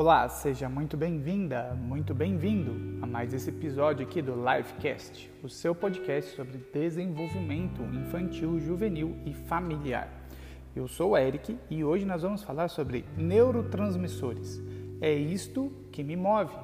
[0.00, 5.74] Olá, seja muito bem-vinda, muito bem-vindo a mais esse episódio aqui do Livecast, o seu
[5.74, 10.08] podcast sobre desenvolvimento infantil, juvenil e familiar.
[10.74, 14.58] Eu sou o Eric e hoje nós vamos falar sobre neurotransmissores.
[15.02, 16.54] É isto que me move.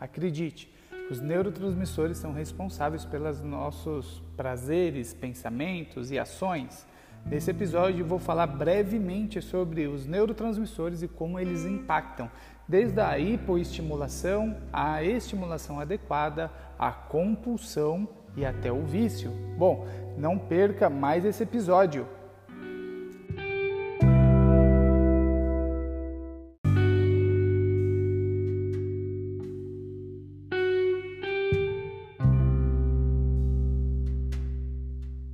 [0.00, 0.72] Acredite,
[1.10, 6.86] os neurotransmissores são responsáveis pelos nossos prazeres, pensamentos e ações.
[7.26, 12.30] Nesse episódio vou falar brevemente sobre os neurotransmissores e como eles impactam,
[12.68, 19.30] desde a hipoestimulação, à estimulação adequada, à compulsão e até o vício.
[19.56, 19.86] Bom,
[20.18, 22.06] não perca mais esse episódio.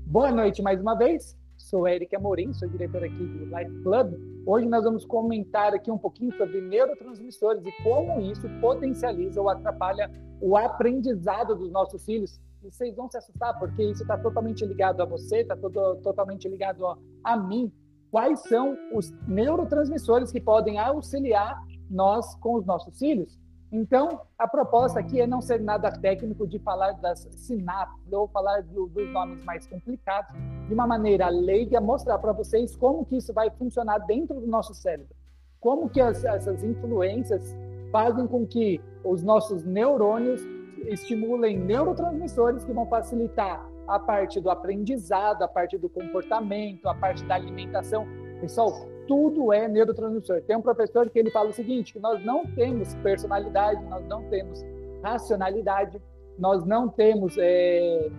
[0.06, 1.41] Boa noite mais uma vez.
[1.72, 4.12] Sou Eric Amorim, sou diretor aqui do Life Club.
[4.44, 10.10] Hoje nós vamos comentar aqui um pouquinho sobre neurotransmissores e como isso potencializa ou atrapalha
[10.38, 12.38] o aprendizado dos nossos filhos.
[12.62, 16.86] E vocês vão se assustar porque isso está totalmente ligado a você, está totalmente ligado
[16.86, 17.72] a, a mim.
[18.10, 23.40] Quais são os neurotransmissores que podem auxiliar nós com os nossos filhos?
[23.72, 28.62] Então, a proposta aqui é não ser nada técnico de falar das sinapses ou falar
[28.62, 30.30] do, dos nomes mais complicados,
[30.68, 34.74] de uma maneira leiga, mostrar para vocês como que isso vai funcionar dentro do nosso
[34.74, 35.16] cérebro.
[35.58, 37.56] Como que as, essas influências
[37.90, 40.42] fazem com que os nossos neurônios
[40.86, 47.24] estimulem neurotransmissores que vão facilitar a parte do aprendizado, a parte do comportamento, a parte
[47.24, 48.06] da alimentação.
[48.38, 48.70] Pessoal,
[49.06, 50.42] tudo é neurotransmissor.
[50.42, 54.22] Tem um professor que ele fala o seguinte, que nós não temos personalidade, nós não
[54.24, 54.64] temos
[55.02, 56.00] racionalidade,
[56.38, 58.10] nós não temos é,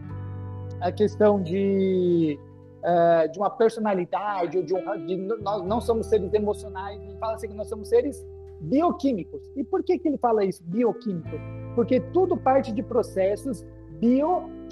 [0.82, 2.40] a questão de,
[2.84, 7.34] é, de uma personalidade, ou de, um, de, nós não somos seres emocionais, ele fala
[7.34, 8.26] assim que nós somos seres
[8.60, 9.42] bioquímicos.
[9.56, 11.38] E por que, que ele fala isso, bioquímico?
[11.76, 13.66] Porque tudo parte de processos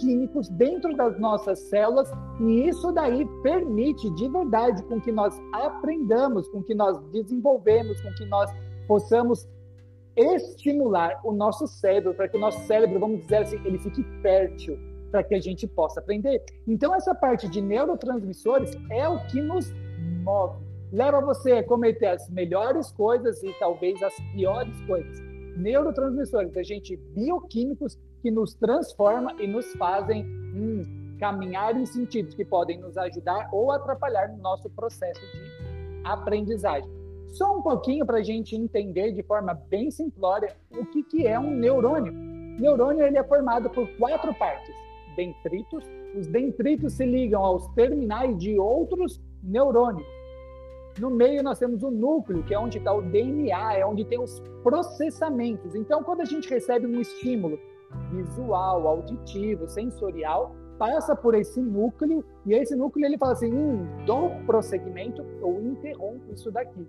[0.01, 6.47] bioquímicos dentro das nossas células e isso daí permite de verdade com que nós aprendamos,
[6.49, 8.51] com que nós desenvolvemos, com que nós
[8.87, 9.47] possamos
[10.15, 14.77] estimular o nosso cérebro para que o nosso cérebro, vamos dizer assim, ele fique fértil
[15.09, 16.43] para que a gente possa aprender.
[16.67, 19.71] Então essa parte de neurotransmissores é o que nos
[20.23, 20.57] move,
[20.91, 25.19] leva você a cometer as melhores coisas e talvez as piores coisas.
[25.57, 32.45] Neurotransmissores, a gente bioquímicos que nos transforma e nos fazem hum, caminhar em sentidos que
[32.45, 36.89] podem nos ajudar ou atrapalhar no nosso processo de aprendizagem.
[37.27, 41.39] Só um pouquinho para a gente entender de forma bem simplória o que, que é
[41.39, 42.11] um neurônio.
[42.11, 44.75] Neurônio ele é formado por quatro partes:
[45.15, 45.83] dendritos.
[46.13, 50.05] Os dendritos se ligam aos terminais de outros neurônios.
[50.99, 54.19] No meio nós temos o núcleo, que é onde está o DNA, é onde tem
[54.19, 55.73] os processamentos.
[55.73, 57.57] Então, quando a gente recebe um estímulo
[58.11, 64.31] visual, auditivo, sensorial, passa por esse núcleo e esse núcleo ele fala assim, hum, dou
[64.45, 66.87] prosseguimento ou interrompo isso daqui.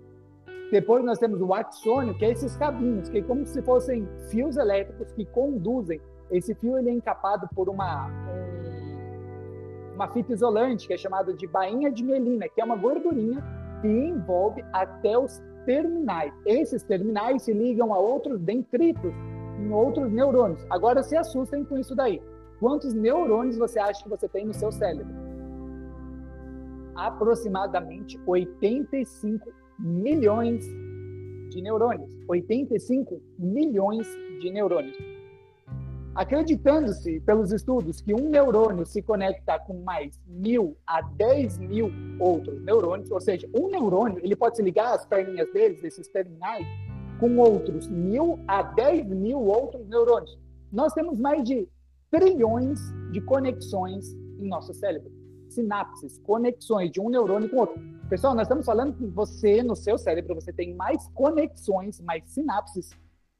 [0.71, 4.57] Depois nós temos o axônio, que é esses cabinhos, que é como se fossem fios
[4.57, 6.01] elétricos que conduzem.
[6.31, 8.09] Esse fio ele é encapado por uma
[9.93, 13.43] uma fita isolante que é chamada de bainha de mielina, que é uma gordurinha
[13.81, 16.33] que envolve até os terminais.
[16.45, 19.13] Esses terminais se ligam a outros dendritos
[19.59, 20.65] em outros neurônios.
[20.69, 22.21] Agora se assustem com isso daí.
[22.59, 25.13] Quantos neurônios você acha que você tem no seu cérebro?
[26.95, 30.65] Aproximadamente 85 milhões
[31.49, 32.09] de neurônios.
[32.27, 34.07] 85 milhões
[34.39, 34.97] de neurônios.
[36.15, 42.63] Acreditando-se pelos estudos que um neurônio se conecta com mais mil a dez mil outros
[42.63, 46.67] neurônios, ou seja, um neurônio ele pode se ligar às perninhas deles, desses terminais,
[47.23, 50.37] com outros mil a dez mil outros neurônios.
[50.69, 51.69] Nós temos mais de
[52.11, 52.81] trilhões
[53.13, 55.09] de conexões em nosso cérebro.
[55.47, 57.81] Sinapses, conexões de um neurônio com outro.
[58.09, 62.89] Pessoal, nós estamos falando que você, no seu cérebro, você tem mais conexões, mais sinapses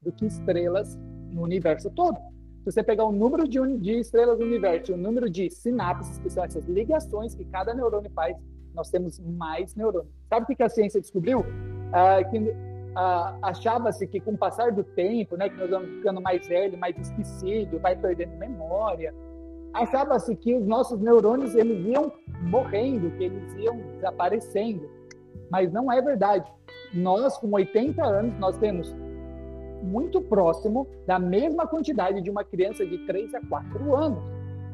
[0.00, 0.96] do que estrelas
[1.30, 2.16] no universo todo.
[2.60, 6.16] Se você pegar o número de, de estrelas no universo e o número de sinapses,
[6.16, 8.34] que são essas ligações que cada neurônio faz,
[8.72, 10.10] nós temos mais neurônios.
[10.30, 11.44] Sabe o que a ciência descobriu?
[11.92, 16.20] Ah, que ah, achava-se que com o passar do tempo, né, que nós vamos ficando
[16.20, 19.14] mais velho, mais esquecido, vai perdendo memória,
[19.72, 22.12] achava-se que os nossos neurônios eles iam
[22.42, 24.88] morrendo, que eles iam desaparecendo.
[25.50, 26.50] Mas não é verdade.
[26.92, 28.94] Nós, com 80 anos, nós temos
[29.82, 34.22] muito próximo da mesma quantidade de uma criança de 3 a 4 anos.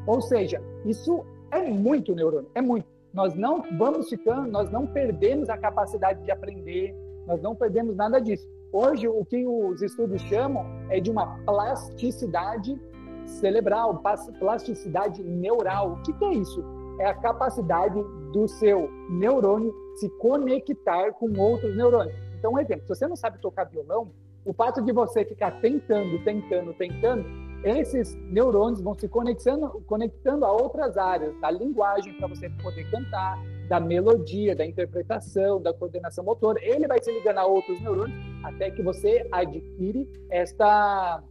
[0.07, 2.85] Ou seja, isso é muito neurônio, é muito.
[3.13, 6.95] Nós não vamos ficando, nós não perdemos a capacidade de aprender,
[7.27, 8.47] nós não perdemos nada disso.
[8.71, 12.79] Hoje, o que os estudos chamam é de uma plasticidade
[13.25, 14.01] cerebral,
[14.39, 15.93] plasticidade neural.
[15.93, 16.63] O que, que é isso?
[16.99, 18.01] É a capacidade
[18.31, 22.15] do seu neurônio se conectar com outros neurônios.
[22.37, 24.09] Então, um exemplo: se você não sabe tocar violão,
[24.45, 27.25] o fato de você ficar tentando, tentando, tentando,
[27.63, 33.37] esses neurônios vão se conectando, conectando a outras áreas da linguagem para você poder cantar,
[33.71, 36.59] da melodia, da interpretação, da coordenação motora.
[36.61, 41.23] Ele vai se ligando a outros neurônios até que você adquire esta,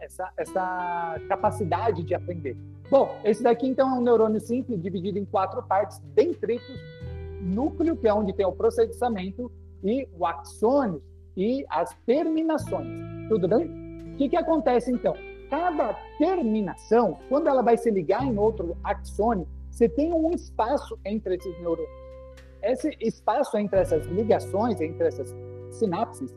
[0.00, 2.56] essa, essa capacidade de aprender.
[2.90, 6.80] Bom, esse daqui então é um neurônio simples dividido em quatro partes, dentritos,
[7.42, 9.52] núcleo, que é onde tem o processamento,
[9.84, 11.02] e o axônio
[11.36, 12.88] e as terminações.
[13.28, 14.14] Tudo bem?
[14.14, 15.14] O que, que acontece então?
[15.50, 21.34] Cada terminação, quando ela vai se ligar em outro axônio, você tem um espaço entre
[21.34, 21.90] esses neurônios.
[22.62, 25.34] Esse espaço entre essas ligações, entre essas
[25.70, 26.32] sinapses,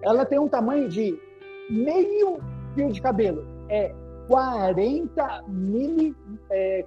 [0.00, 1.20] ela tem um tamanho de
[1.68, 2.38] meio
[2.74, 3.44] fio de cabelo.
[3.68, 3.92] É
[4.28, 6.14] 40 mili,
[6.50, 6.84] é,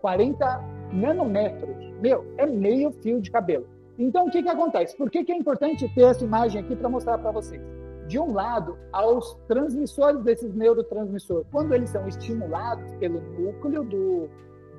[0.00, 1.76] 40 é, nanômetros.
[2.00, 3.66] Meu, é meio fio de cabelo.
[3.96, 4.96] Então, o que, que acontece?
[4.96, 7.62] Por que, que é importante ter essa imagem aqui para mostrar para vocês?
[8.08, 14.28] De um lado, aos transmissores desses neurotransmissores, quando eles são estimulados pelo núcleo do,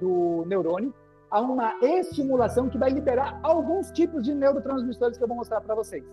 [0.03, 0.93] do neurônio,
[1.31, 5.73] há uma estimulação que vai liberar alguns tipos de neurotransmissores que eu vou mostrar para
[5.73, 6.03] vocês.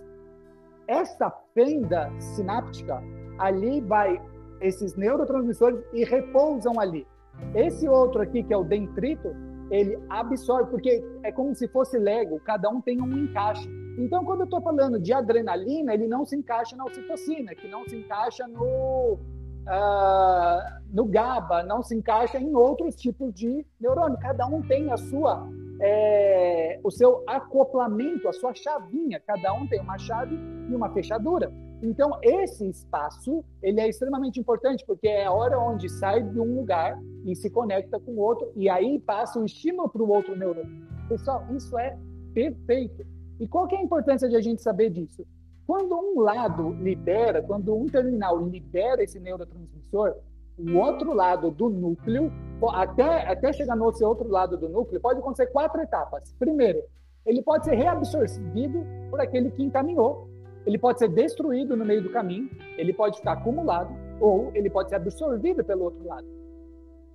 [0.86, 3.02] Essa fenda sináptica,
[3.38, 4.20] ali vai
[4.60, 7.06] esses neurotransmissores e repousam ali.
[7.54, 9.34] Esse outro aqui, que é o dentrito,
[9.70, 13.68] ele absorve, porque é como se fosse Lego, cada um tem um encaixe.
[13.98, 17.84] Então, quando eu estou falando de adrenalina, ele não se encaixa na ocitocina, que não
[17.88, 19.18] se encaixa no,
[19.70, 24.18] uh, no GABA, não se encaixa em outros tipos de neurônio.
[24.18, 25.48] Cada um tem a sua,
[25.80, 29.20] é, o seu acoplamento, a sua chavinha.
[29.24, 30.36] Cada um tem uma chave
[30.68, 31.52] e uma fechadura.
[31.82, 36.56] Então, esse espaço, ele é extremamente importante, porque é a hora onde sai de um
[36.56, 40.36] lugar e se conecta com o outro, e aí passa o estímulo para o outro
[40.36, 40.86] neurônio.
[41.08, 41.96] Pessoal, isso é
[42.34, 43.06] perfeito.
[43.38, 45.26] E qual que é a importância de a gente saber disso?
[45.70, 50.16] Quando um lado libera, quando um terminal libera esse neurotransmissor,
[50.58, 52.32] o outro lado do núcleo,
[52.72, 56.34] até, até chegar no outro lado do núcleo, pode acontecer quatro etapas.
[56.40, 56.82] Primeiro,
[57.24, 60.28] ele pode ser reabsorvido por aquele que encaminhou
[60.66, 64.88] ele pode ser destruído no meio do caminho, ele pode ficar acumulado, ou ele pode
[64.88, 66.26] ser absorvido pelo outro lado.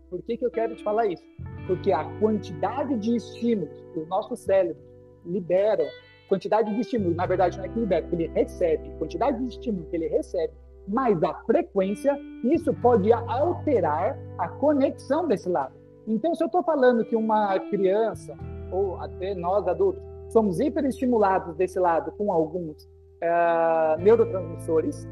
[0.10, 1.24] Por que, que eu quero te falar isso?
[1.68, 4.82] Porque a quantidade de estímulos que o nosso cérebro
[5.26, 5.86] libera,
[6.28, 10.08] quantidade de estímulos, na verdade não é que ele recebe, quantidade de estímulo que ele
[10.08, 10.54] recebe,
[10.88, 15.74] mais a frequência, isso pode alterar a conexão desse lado.
[16.08, 18.36] Então, se eu estou falando que uma criança,
[18.72, 22.88] ou até nós adultos, somos hiperestimulados desse lado com alguns
[23.22, 25.08] é, neurotransmissores.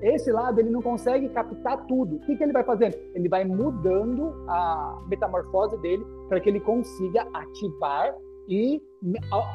[0.00, 2.16] Esse lado ele não consegue captar tudo.
[2.16, 2.96] O que, que ele vai fazendo?
[3.14, 8.14] Ele vai mudando a metamorfose dele para que ele consiga ativar
[8.48, 8.82] e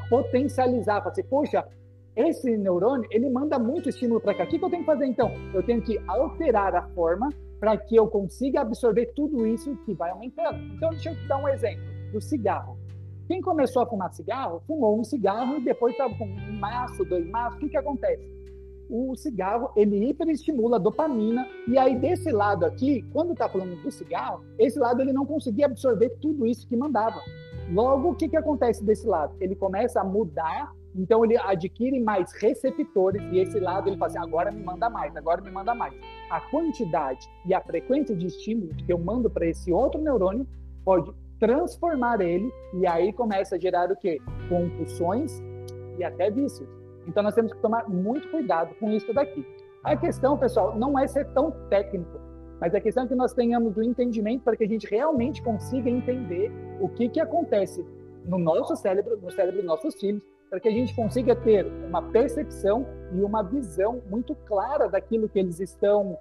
[0.09, 1.01] potencializar.
[1.01, 1.67] Para assim, poxa,
[2.15, 4.43] esse neurônio ele manda muito estímulo para cá.
[4.43, 5.31] O que, que eu tenho que fazer então?
[5.53, 7.29] Eu tenho que alterar a forma
[7.59, 10.59] para que eu consiga absorver tudo isso que vai aumentando.
[10.75, 12.77] Então, deixa eu te dar um exemplo do cigarro.
[13.27, 17.25] Quem começou a fumar cigarro, fumou um cigarro e depois estava com um maço, dois
[17.29, 17.57] maços.
[17.57, 18.21] O que, que acontece?
[18.89, 21.47] O cigarro, ele hiperestimula a dopamina.
[21.67, 25.65] E aí, desse lado aqui, quando está falando do cigarro, esse lado ele não conseguia
[25.65, 27.21] absorver tudo isso que mandava.
[27.71, 29.35] Logo, o que, que acontece desse lado?
[29.39, 34.19] Ele começa a mudar, então ele adquire mais receptores, e esse lado ele fala assim,
[34.19, 35.93] agora me manda mais, agora me manda mais.
[36.29, 40.45] A quantidade e a frequência de estímulo que eu mando para esse outro neurônio
[40.83, 44.21] pode transformar ele e aí começa a gerar o quê?
[44.49, 45.41] Compulsões
[45.97, 46.67] e até vícios.
[47.07, 49.45] Então nós temos que tomar muito cuidado com isso daqui.
[49.83, 52.17] A questão, pessoal, não é ser tão técnico,
[52.63, 55.89] mas a questão é que nós tenhamos o entendimento para que a gente realmente consiga
[55.89, 57.85] entender o que, que acontece
[58.23, 62.01] no nosso cérebro, no cérebro dos nossos filhos, para que a gente consiga ter uma
[62.01, 66.17] percepção e uma visão muito clara daquilo que eles estão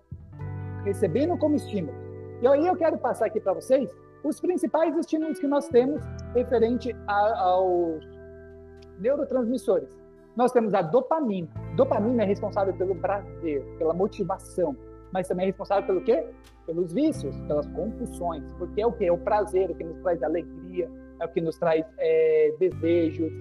[0.84, 1.96] recebendo como estímulo.
[2.42, 3.88] E aí eu quero passar aqui para vocês
[4.24, 6.02] os principais estímulos que nós temos
[6.34, 8.04] referente a, aos
[8.98, 9.96] neurotransmissores.
[10.34, 11.46] Nós temos a dopamina.
[11.76, 14.76] Dopamina é responsável pelo prazer, pela motivação,
[15.12, 16.26] mas também é responsável pelo quê?
[16.66, 19.04] Pelos vícios, pelas compulsões, porque é o que?
[19.04, 20.90] É o prazer, o que nos traz alegria,
[21.20, 23.32] é o que nos traz é, desejos.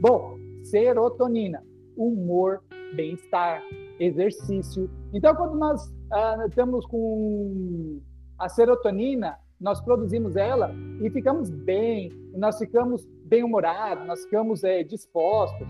[0.00, 1.62] Bom, serotonina,
[1.96, 2.62] humor,
[2.94, 3.62] bem-estar,
[3.98, 4.90] exercício.
[5.12, 8.00] Então, quando nós ah, estamos com
[8.38, 15.66] a serotonina, nós produzimos ela e ficamos bem, nós ficamos bem-humorados, nós ficamos é, dispostos.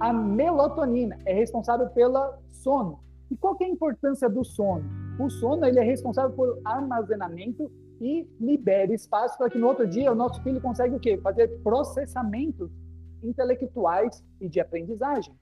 [0.00, 3.05] A melatonina é responsável pelo sono.
[3.30, 4.84] E qual é a importância do sono?
[5.18, 10.12] O sono ele é responsável por armazenamento e libera espaço para que no outro dia
[10.12, 11.18] o nosso filho consiga o quê?
[11.18, 12.70] Fazer processamentos
[13.22, 15.34] intelectuais e de aprendizagem.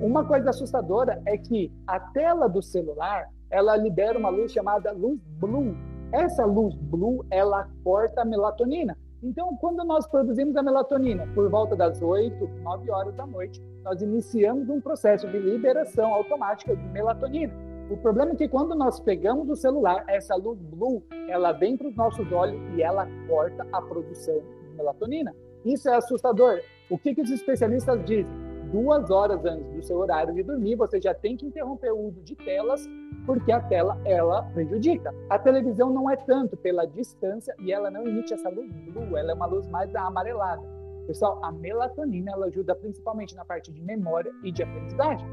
[0.00, 5.20] Uma coisa assustadora é que a tela do celular, ela libera uma luz chamada luz
[5.38, 5.74] blue.
[6.12, 8.98] Essa luz blue, ela corta a melatonina.
[9.22, 14.02] Então, quando nós produzimos a melatonina por volta das 8, 9 horas da noite, nós
[14.02, 17.54] iniciamos um processo de liberação automática de melatonina.
[17.88, 21.86] O problema é que quando nós pegamos o celular, essa luz blue, ela vem para
[21.86, 25.32] os nossos olhos e ela corta a produção de melatonina.
[25.64, 26.60] Isso é assustador.
[26.90, 28.41] O que, que os especialistas dizem?
[28.72, 32.22] Duas horas antes do seu horário de dormir, você já tem que interromper o uso
[32.22, 32.88] de telas,
[33.26, 35.14] porque a tela ela prejudica.
[35.28, 39.30] A televisão não é tanto pela distância e ela não emite essa luz blue, ela
[39.30, 40.62] é uma luz mais amarelada.
[41.06, 45.28] Pessoal, a melatonina ela ajuda principalmente na parte de memória e de aprendizagem.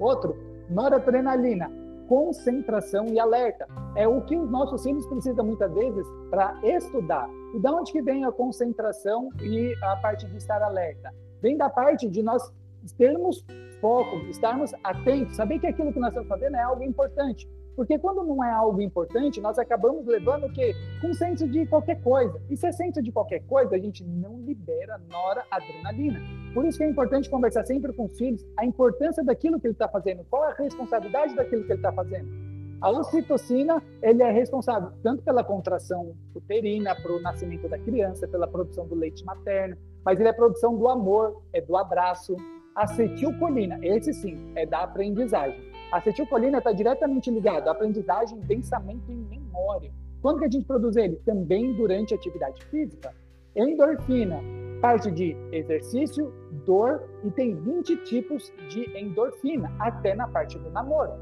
[0.00, 0.36] Outro,
[0.68, 1.70] noradrenalina,
[2.08, 3.66] concentração e alerta.
[3.94, 7.28] É o que os nossos filhos precisam muitas vezes para estudar.
[7.54, 11.14] E da onde que vem a concentração e a parte de estar alerta?
[11.44, 12.42] Vem da parte de nós
[12.96, 13.44] termos
[13.78, 17.46] foco, estarmos atentos, saber que aquilo que nós estamos fazendo é algo importante.
[17.76, 20.72] Porque quando não é algo importante, nós acabamos levando o quê?
[21.02, 22.40] Com senso de qualquer coisa.
[22.48, 26.18] E se é senso de qualquer coisa, a gente não libera noradrenalina.
[26.54, 29.74] Por isso que é importante conversar sempre com os filhos a importância daquilo que ele
[29.74, 32.28] está fazendo, qual a responsabilidade daquilo que ele está fazendo.
[32.80, 38.46] A ocitocina, ele é responsável tanto pela contração uterina, para o nascimento da criança, pela
[38.46, 42.36] produção do leite materno, mas ele é produção do amor, é do abraço.
[42.74, 45.72] Acetilcolina, esse sim, é da aprendizagem.
[45.92, 49.92] Acetilcolina está diretamente ligado à aprendizagem, pensamento e memória.
[50.20, 51.16] Quando que a gente produz ele?
[51.24, 53.14] Também durante a atividade física.
[53.54, 54.40] Endorfina,
[54.80, 56.32] parte de exercício,
[56.66, 61.12] dor e tem 20 tipos de endorfina, até na parte do namoro.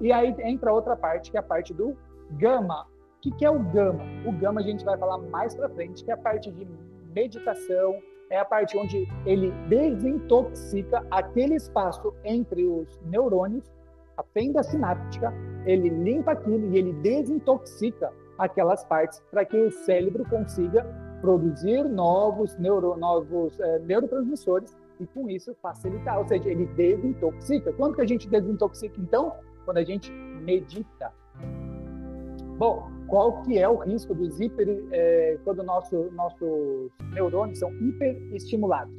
[0.00, 1.96] E aí entra outra parte, que é a parte do
[2.32, 2.82] gama.
[2.82, 4.04] O que, que é o gama?
[4.24, 6.66] O gama a gente vai falar mais para frente, que é a parte de
[7.14, 13.70] meditação, é a parte onde ele desintoxica aquele espaço entre os neurônios,
[14.16, 15.34] a fenda sináptica,
[15.66, 20.84] ele limpa aquilo e ele desintoxica aquelas partes para que o cérebro consiga
[21.20, 27.72] produzir novos, neuro, novos é, neurotransmissores e com isso facilitar, ou seja, ele desintoxica.
[27.72, 29.34] Quando que a gente desintoxica então?
[29.64, 31.12] Quando a gente medita.
[32.56, 38.94] Bom, qual que é o risco dos hiper, é, quando nosso, nossos neurônios são hiperestimulados?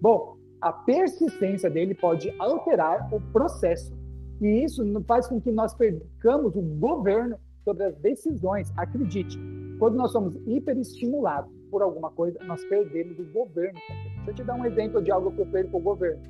[0.00, 3.92] Bom, a persistência dele pode alterar o processo
[4.40, 8.72] e isso faz com que nós percamos o governo sobre as decisões.
[8.76, 9.36] Acredite,
[9.78, 13.78] quando nós somos hiperestimulados por alguma coisa, nós perdemos o governo.
[14.24, 16.22] Deixa eu te dar um exemplo de algo que eu perco o governo.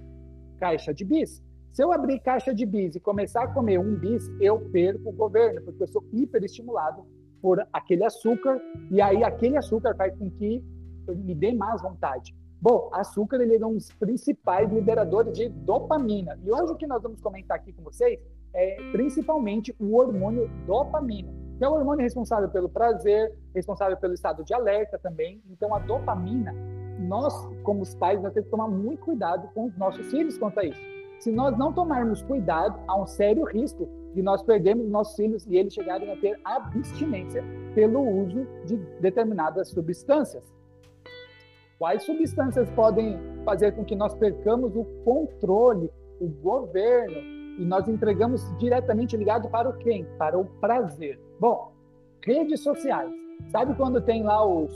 [0.58, 1.42] Caixa de bis.
[1.72, 5.12] Se eu abrir caixa de bis e começar a comer um bis, eu perco o
[5.12, 7.04] governo, porque eu sou hiperestimulado
[7.40, 8.60] por aquele açúcar,
[8.90, 10.62] e aí aquele açúcar faz com que
[11.08, 12.34] me dê mais vontade.
[12.60, 16.38] Bom, açúcar ele é um dos principais liberadores de dopamina.
[16.44, 18.18] E hoje o que nós vamos comentar aqui com vocês
[18.52, 24.44] é principalmente o hormônio dopamina, que é o hormônio responsável pelo prazer, responsável pelo estado
[24.44, 25.40] de alerta também.
[25.48, 26.52] Então a dopamina,
[26.98, 30.58] nós como os pais, nós temos que tomar muito cuidado com os nossos filhos quanto
[30.58, 35.14] a isso se nós não tomarmos cuidado, há um sério risco de nós perdermos nossos
[35.14, 40.42] filhos e eles chegarem a ter abstinência pelo uso de determinadas substâncias.
[41.78, 47.18] Quais substâncias podem fazer com que nós percamos o controle, o governo,
[47.58, 50.06] e nós entregamos diretamente ligado para o quem?
[50.18, 51.20] Para o prazer.
[51.38, 51.72] Bom,
[52.22, 53.12] redes sociais.
[53.50, 54.72] Sabe quando tem lá os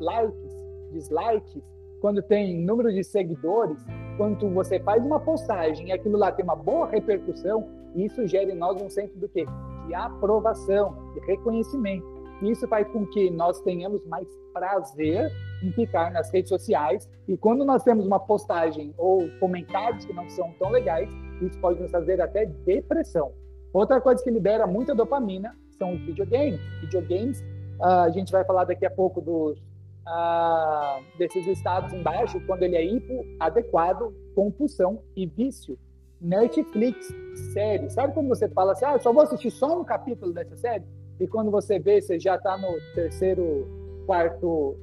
[0.00, 0.50] likes,
[0.92, 1.62] dislikes,
[2.04, 3.82] quando tem número de seguidores,
[4.18, 8.54] quando você faz uma postagem e aquilo lá tem uma boa repercussão, isso gera em
[8.54, 9.46] nós um senso do quê?
[9.86, 12.06] De aprovação, de reconhecimento.
[12.42, 15.32] Isso faz com que nós tenhamos mais prazer
[15.62, 17.08] em ficar nas redes sociais.
[17.26, 21.08] E quando nós temos uma postagem ou comentários que não são tão legais,
[21.40, 23.32] isso pode nos fazer até depressão.
[23.72, 26.60] Outra coisa que libera muita dopamina são os videogames.
[26.82, 27.40] Videogames,
[27.80, 29.58] uh, a gente vai falar daqui a pouco dos
[30.06, 35.78] ah, desses estados embaixo quando ele é hipoadequado, compulsão e vício.
[36.20, 37.12] Netflix,
[37.52, 37.90] série.
[37.90, 40.84] Sabe quando você fala assim, ah, só vou assistir só um capítulo dessa série?
[41.20, 43.68] E quando você vê, você já está no terceiro,
[44.06, 44.76] quarto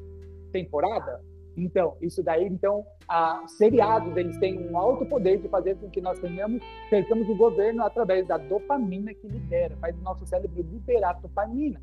[0.51, 1.19] temporada?
[1.57, 5.99] Então, isso daí, então, a seriados, eles têm um alto poder de fazer com que
[5.99, 11.19] nós tenhamos, percamos o governo através da dopamina que libera, faz o nosso cérebro liberar
[11.21, 11.81] dopamina.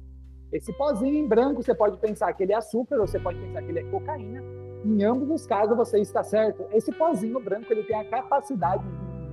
[0.52, 3.62] Esse pozinho em branco, você pode pensar que ele é açúcar, ou você pode pensar
[3.62, 4.42] que ele é cocaína,
[4.84, 6.64] em ambos os casos você está certo.
[6.72, 8.84] Esse pozinho branco ele tem a capacidade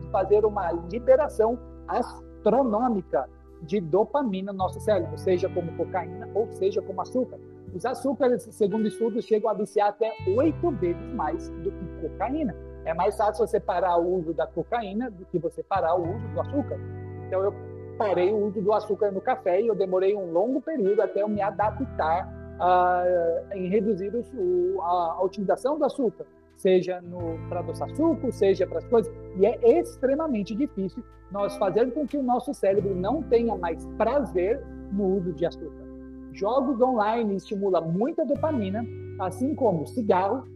[0.02, 1.58] de fazer uma liberação
[1.88, 3.30] astronômica
[3.62, 7.40] de dopamina no nosso cérebro, seja como cocaína ou seja como açúcar.
[7.74, 12.56] Os açúcares, segundo estudos, chegam a viciar até oito vezes mais do que cocaína.
[12.86, 16.28] É mais fácil você parar o uso da cocaína do que você parar o uso
[16.28, 16.80] do açúcar.
[17.28, 17.54] Então eu
[17.98, 21.30] parei o uso do açúcar no café e eu demorei um longo período até eu
[21.30, 22.28] me adaptar
[22.60, 26.26] uh, em reduzir o, a, a utilização do açúcar
[26.56, 27.02] seja
[27.50, 29.14] para adoçar suco, seja para as coisas.
[29.38, 34.64] E é extremamente difícil nós fazermos com que o nosso cérebro não tenha mais prazer
[34.92, 35.86] no uso de açúcar.
[36.32, 38.86] Jogos online estimulam muita dopamina,
[39.20, 40.48] assim como cigarro,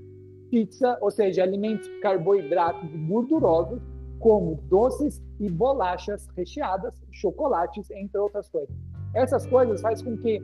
[0.50, 3.80] pizza, ou seja, alimentos carboidratos gordurosos,
[4.20, 8.76] como doces e bolachas recheadas, chocolates, entre outras coisas.
[9.14, 10.42] Essas coisas fazem com que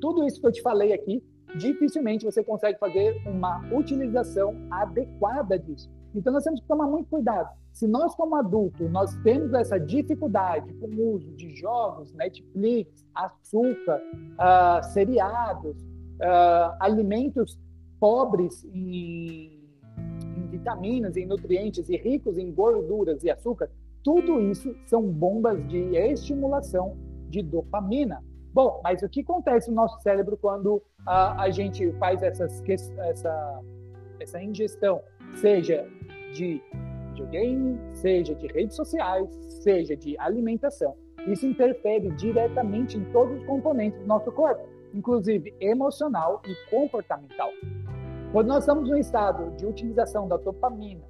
[0.00, 1.22] tudo isso que eu te falei aqui
[1.56, 5.90] dificilmente você consegue fazer uma utilização adequada disso.
[6.14, 7.48] Então nós temos que tomar muito cuidado.
[7.72, 14.00] Se nós como adultos nós temos essa dificuldade com o uso de jogos, Netflix, açúcar,
[14.34, 17.58] uh, seriados, uh, alimentos
[18.00, 19.60] pobres em,
[20.36, 23.70] em vitaminas, em nutrientes e ricos em gorduras e açúcar,
[24.02, 26.96] tudo isso são bombas de estimulação
[27.28, 28.22] de dopamina.
[28.52, 32.62] Bom, mas o que acontece no nosso cérebro quando a, a gente faz essas,
[32.98, 33.60] essa,
[34.18, 35.00] essa ingestão,
[35.36, 35.86] seja
[36.32, 36.62] de
[37.08, 39.28] videogame, seja de redes sociais,
[39.62, 40.96] seja de alimentação?
[41.26, 47.50] Isso interfere diretamente em todos os componentes do nosso corpo, inclusive emocional e comportamental.
[48.32, 51.04] Quando nós estamos no estado de utilização da dopamina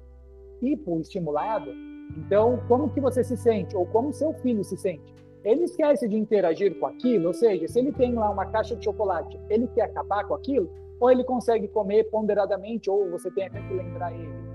[0.61, 1.71] hipoestimulado,
[2.17, 5.13] então como que você se sente ou como seu filho se sente?
[5.43, 8.83] ele esquece de interagir com aquilo, ou seja, se ele tem lá uma caixa de
[8.83, 13.61] chocolate, ele quer acabar com aquilo, ou ele consegue comer ponderadamente, ou você tem até
[13.61, 14.49] que lembrar ele.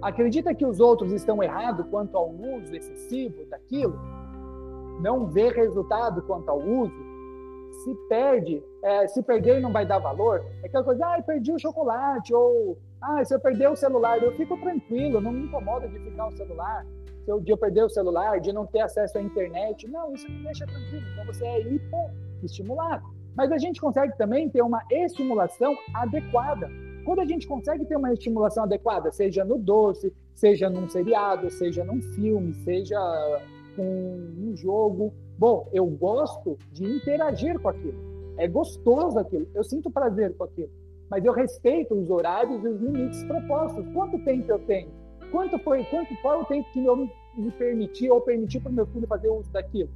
[0.00, 3.98] Acredita que os outros estão errados quanto ao uso excessivo daquilo?
[5.00, 7.08] Não vê resultado quanto ao uso?
[7.84, 11.58] Se perde, é, se perder não vai dar valor, é aquela coisa, ah, perdi o
[11.58, 15.98] chocolate, ou ah, se eu perder o celular, eu fico tranquilo, não me incomoda de
[15.98, 16.84] ficar o celular
[17.28, 19.86] seu dia perder o celular, de não ter acesso à internet.
[19.86, 21.04] Não, isso me deixa tranquilo.
[21.12, 23.04] Então você é hipoestimulado.
[23.36, 26.70] Mas a gente consegue também ter uma estimulação adequada.
[27.04, 31.84] Quando a gente consegue ter uma estimulação adequada, seja no doce, seja num seriado, seja
[31.84, 32.98] num filme, seja
[33.76, 38.07] com um jogo, bom, eu gosto de interagir com aquilo.
[38.38, 40.70] É gostoso aquilo, eu sinto prazer com aquilo.
[41.10, 43.84] Mas eu respeito os horários e os limites propostos.
[43.92, 44.90] Quanto tempo eu tenho?
[45.32, 48.86] Quanto foi, quanto foi o tempo que eu me permiti ou permitir para o meu
[48.86, 49.90] filho fazer uso daquilo?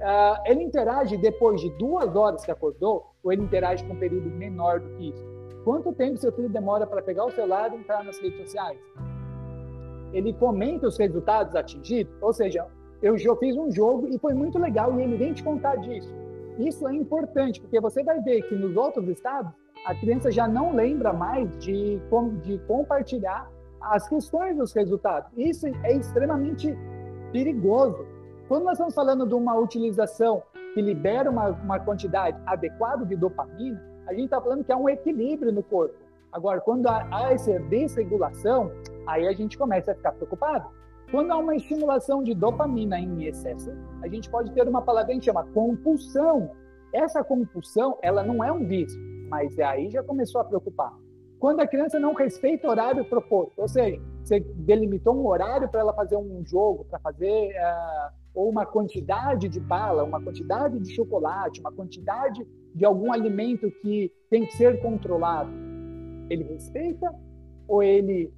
[0.00, 4.28] Uh, ele interage depois de duas horas que acordou ou ele interage com um período
[4.30, 5.26] menor do que isso?
[5.64, 8.78] Quanto tempo seu filho demora para pegar o celular e entrar nas redes sociais?
[10.12, 12.14] Ele comenta os resultados atingidos?
[12.22, 12.66] Ou seja,
[13.02, 16.23] eu fiz um jogo e foi muito legal e ele vem te contar disso.
[16.58, 19.52] Isso é importante, porque você vai ver que nos outros estados,
[19.86, 22.00] a criança já não lembra mais de,
[22.42, 25.30] de compartilhar as questões dos resultados.
[25.36, 26.76] Isso é extremamente
[27.32, 28.06] perigoso.
[28.48, 30.42] Quando nós estamos falando de uma utilização
[30.74, 34.88] que libera uma, uma quantidade adequada de dopamina, a gente está falando que há um
[34.88, 35.94] equilíbrio no corpo.
[36.32, 38.70] Agora, quando há, há essa desregulação,
[39.06, 40.68] aí a gente começa a ficar preocupado.
[41.14, 43.70] Quando há uma estimulação de dopamina em excesso,
[44.02, 46.50] a gente pode ter uma palavra que a gente chama compulsão.
[46.92, 50.92] Essa compulsão, ela não é um vício, mas aí já começou a preocupar.
[51.38, 55.82] Quando a criança não respeita o horário proposto, ou seja, você delimitou um horário para
[55.82, 60.92] ela fazer um jogo, para fazer uh, ou uma quantidade de bala, uma quantidade de
[60.96, 65.52] chocolate, uma quantidade de algum alimento que tem que ser controlado,
[66.28, 67.08] ele respeita
[67.68, 68.34] ou ele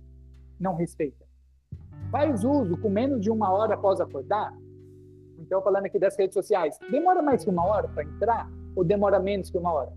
[0.60, 1.25] não respeita?
[2.11, 4.55] Faz uso com menos de uma hora após acordar?
[5.38, 9.19] Então, falando aqui das redes sociais, demora mais que uma hora para entrar ou demora
[9.19, 9.92] menos que uma hora?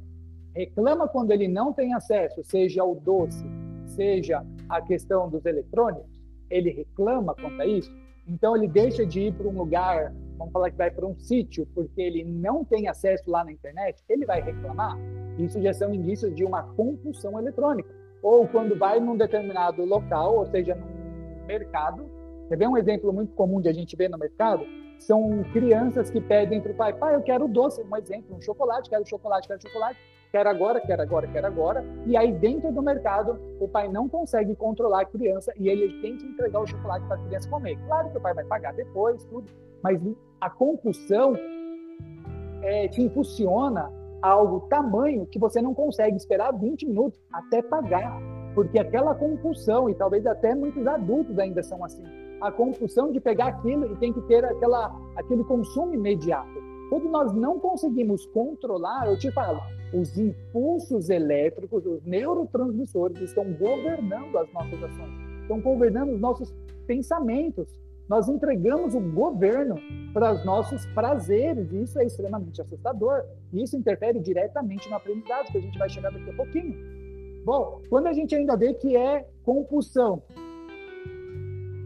[0.56, 3.46] reclama quando ele não tem acesso, seja ao doce,
[3.86, 6.10] seja a questão dos eletrônicos,
[6.50, 7.92] ele reclama quanto a isso.
[8.28, 11.68] Então ele deixa de ir para um lugar, vamos falar que vai para um sítio,
[11.74, 14.98] porque ele não tem acesso lá na internet, ele vai reclamar.
[15.38, 17.90] Isso já são indícios de uma compulsão eletrônica.
[18.22, 20.99] Ou quando vai num determinado local, ou seja, num
[21.50, 22.10] mercado,
[22.48, 24.66] você vê um exemplo muito comum de a gente ver no mercado?
[25.00, 28.90] São crianças que pedem para o pai, pai, eu quero doce, um exemplo, um chocolate,
[28.90, 30.00] quero chocolate, quero chocolate
[30.32, 31.84] quer agora, quer agora, quer agora.
[32.06, 36.18] E aí, dentro do mercado, o pai não consegue controlar a criança e ele tem
[36.18, 37.78] que entregar o chocolate para a criança comer.
[37.88, 39.50] Claro que o pai vai pagar depois, tudo,
[39.82, 40.00] mas
[40.40, 41.34] a compulsão
[42.62, 48.20] é, te impulsiona algo tamanho que você não consegue esperar 20 minutos até pagar,
[48.54, 52.04] porque aquela compulsão, e talvez até muitos adultos ainda são assim,
[52.42, 56.70] a compulsão de pegar aquilo e tem que ter aquela, aquele consumo imediato.
[56.90, 59.60] Quando nós não conseguimos controlar, eu te falo,
[59.94, 66.54] os impulsos elétricos, os neurotransmissores estão governando as nossas ações, estão governando os nossos
[66.88, 67.68] pensamentos.
[68.08, 69.76] Nós entregamos o governo
[70.14, 73.24] para os nossos prazeres, e isso é extremamente assustador.
[73.54, 76.76] E isso interfere diretamente no aprendizado, que a gente vai chegar daqui a pouquinho.
[77.44, 80.22] Bom, quando a gente ainda vê que é compulsão,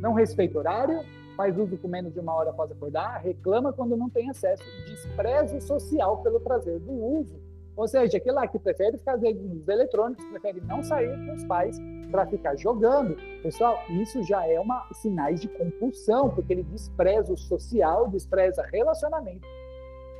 [0.02, 1.02] não respeita horário,
[1.38, 5.62] faz uso com menos de uma hora após acordar, reclama quando não tem acesso, desprezo
[5.62, 7.42] social pelo prazer do uso.
[7.76, 11.80] Ou seja, aquele lá que prefere ficar nos eletrônicos, prefere não sair com os pais
[12.12, 13.16] para ficar jogando.
[13.42, 19.48] Pessoal, isso já é uma sinais de compulsão, porque ele despreza o social, despreza relacionamento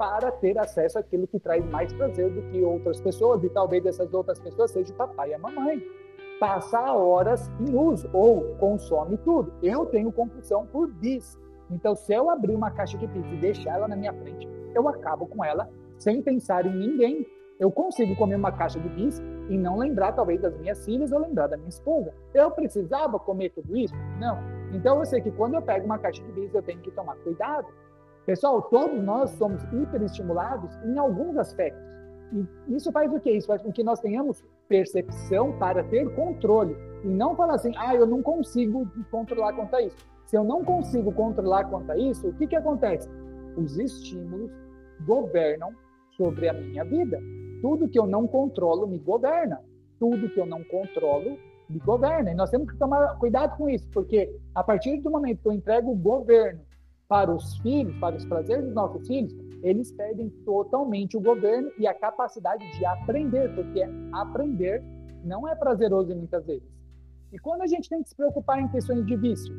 [0.04, 4.14] para ter acesso àquilo que traz mais prazer do que outras pessoas, e talvez essas
[4.14, 5.82] outras pessoas sejam o papai e a mamãe.
[6.42, 9.54] Passa horas em uso ou consome tudo.
[9.64, 11.40] Eu tenho compulsão por bis.
[11.72, 14.90] Então, se eu abrir uma caixa de bis e deixar ela na minha frente, eu
[14.90, 17.26] acabo com ela sem pensar em ninguém,
[17.58, 21.20] eu consigo comer uma caixa de bis e não lembrar, talvez, das minhas filhas ou
[21.20, 22.14] lembrar da minha esposa.
[22.34, 23.96] Eu precisava comer tudo isso?
[24.20, 24.38] Não.
[24.74, 27.16] Então, eu sei que quando eu pego uma caixa de bis, eu tenho que tomar
[27.18, 27.68] cuidado.
[28.26, 31.82] Pessoal, todos nós somos hiperestimulados em alguns aspectos.
[32.32, 33.32] E isso faz o quê?
[33.32, 36.76] Isso faz com que nós tenhamos percepção para ter controle.
[37.04, 39.98] E não falar assim, ah, eu não consigo controlar quanto a isso.
[40.26, 43.10] Se eu não consigo controlar quanto a isso, o que, que acontece?
[43.58, 44.52] Os estímulos
[45.06, 45.72] governam
[46.16, 47.20] sobre a minha vida.
[47.62, 49.62] Tudo que eu não controlo me governa.
[50.00, 51.38] Tudo que eu não controlo
[51.70, 52.32] me governa.
[52.32, 55.52] E nós temos que tomar cuidado com isso, porque a partir do momento que eu
[55.52, 56.62] entrego o governo
[57.08, 61.88] para os filhos, para os prazeres dos nossos filhos, eles perdem totalmente o governo e
[61.88, 64.84] a capacidade de aprender, porque aprender
[65.24, 66.68] não é prazeroso muitas vezes.
[67.32, 69.54] E quando a gente tem que se preocupar em questões de vício?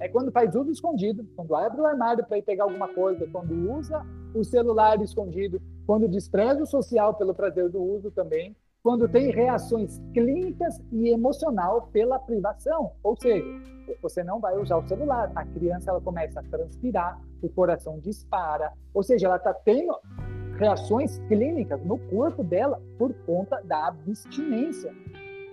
[0.00, 3.52] É quando faz uso escondido, quando abre o armário para ir pegar alguma coisa, quando
[3.72, 9.30] usa o celular escondido, quando despreza o social pelo prazer do uso também, quando tem
[9.30, 13.46] reações clínicas e emocional pela privação, ou seja,
[14.02, 18.72] você não vai usar o celular, a criança ela começa a transpirar, o coração dispara,
[18.92, 19.96] ou seja, ela está tendo
[20.58, 24.92] reações clínicas no corpo dela por conta da abstinência.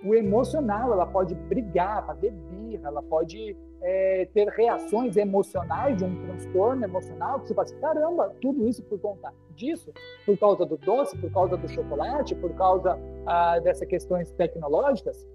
[0.04, 6.16] O emocional, ela pode brigar, fazer birra, ela pode é, ter reações emocionais de um
[6.26, 9.94] transtorno emocional, que você fala assim, caramba, tudo isso por conta disso,
[10.26, 15.28] por causa do doce, por causa do chocolate, por causa ah, dessas questões tecnológicas.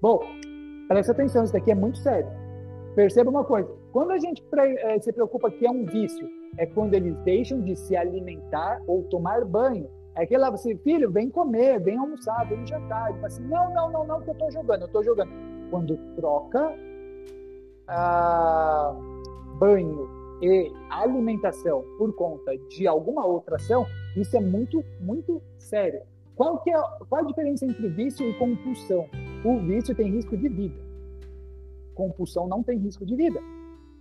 [0.00, 0.20] Bom,
[0.88, 2.30] presta atenção, isso daqui é muito sério.
[2.94, 6.94] Perceba uma coisa, quando a gente é, se preocupa que é um vício, é quando
[6.94, 9.88] eles deixam de se alimentar ou tomar banho.
[10.14, 13.08] É aquele lá, você, filho, vem comer, vem almoçar, vem jantar.
[13.08, 15.30] Ele fala assim, não, não, não, não, que eu estou jogando, eu estou jogando.
[15.70, 16.76] Quando troca
[17.88, 18.94] ah,
[19.58, 20.08] banho
[20.42, 26.02] e alimentação por conta de alguma outra ação, isso é muito, muito sério.
[26.34, 29.08] Qual, que é, qual a diferença entre vício e compulsão?
[29.44, 30.80] O vício tem risco de vida.
[31.94, 33.40] Compulsão não tem risco de vida.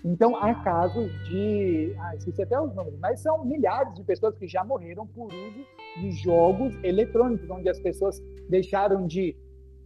[0.03, 1.93] Então, há casos de.
[1.99, 5.65] Ah, esqueci até os números, mas são milhares de pessoas que já morreram por uso
[5.99, 9.35] de jogos eletrônicos, onde as pessoas deixaram de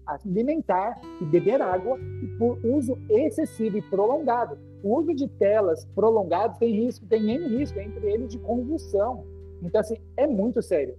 [0.06, 4.58] alimentar e beber água e por uso excessivo e prolongado.
[4.84, 9.26] O uso de telas prolongadas tem risco, tem N risco, entre eles de convulsão.
[9.62, 10.96] Então, assim, é muito sério.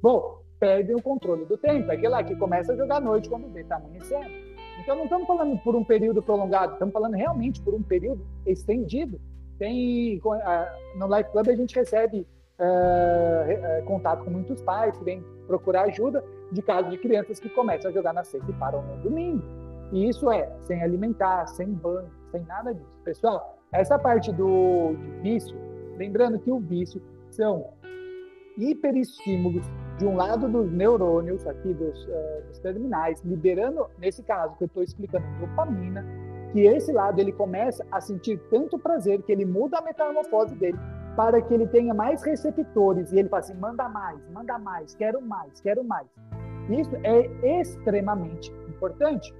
[0.00, 1.90] Bom, perdem o controle do tempo.
[1.90, 4.30] É aquele lá que começa a jogar à noite quando vê está amanhecendo.
[4.80, 9.20] Então, não estamos falando por um período prolongado, estamos falando realmente por um período estendido.
[9.58, 10.20] Tem,
[10.96, 12.26] no Life Club a gente recebe
[12.58, 17.90] uh, contato com muitos pais que vêm procurar ajuda de casos de crianças que começam
[17.90, 19.42] a jogar na sexta e param no domingo.
[19.92, 22.98] E isso é sem alimentar, sem banho, sem nada disso.
[23.04, 25.56] Pessoal, essa parte do vício,
[25.96, 27.72] lembrando que o vício são
[28.56, 29.64] hiperestímulos
[29.98, 34.66] de um lado dos neurônios, aqui dos, uh, dos terminais, liberando, nesse caso que eu
[34.66, 36.04] estou explicando, dopamina,
[36.52, 40.78] que esse lado ele começa a sentir tanto prazer que ele muda a metamorfose dele
[41.16, 45.20] para que ele tenha mais receptores e ele fala assim, manda mais, manda mais, quero
[45.20, 46.06] mais, quero mais.
[46.70, 49.32] Isso é extremamente importante.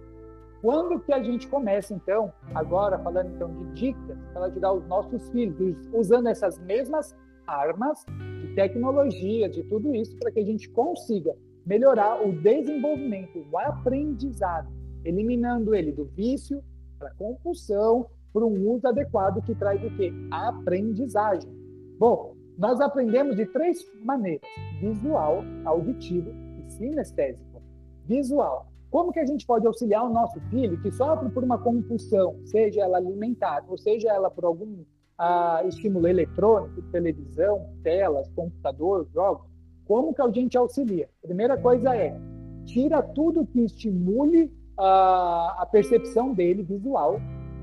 [0.63, 5.29] Quando que a gente começa, então, agora falando então de dicas para ajudar os nossos
[5.31, 7.15] filhos, usando essas mesmas
[7.47, 8.05] armas
[8.41, 11.35] de tecnologia, de tudo isso, para que a gente consiga
[11.65, 14.69] melhorar o desenvolvimento, o aprendizado,
[15.05, 16.63] eliminando ele do vício
[16.99, 20.13] para compulsão, para um uso adequado que traz o quê?
[20.31, 21.51] Aprendizagem.
[21.99, 24.49] Bom, Nós aprendemos de três maneiras:
[24.81, 26.33] visual, auditivo
[26.77, 27.63] sinestésico.
[28.05, 28.67] Visual.
[28.91, 32.83] Como que a gente pode auxiliar o nosso filho que sofre por uma compulsão, seja
[32.83, 34.85] ela alimentar, ou seja ela por algum
[35.19, 39.47] ah, estímulo eletrônico, televisão, telas, computador, jogos?
[39.87, 41.09] Como que a gente auxilia?
[41.23, 42.17] Primeira coisa é
[42.65, 47.21] tira tudo que estimule a, a percepção dele visual,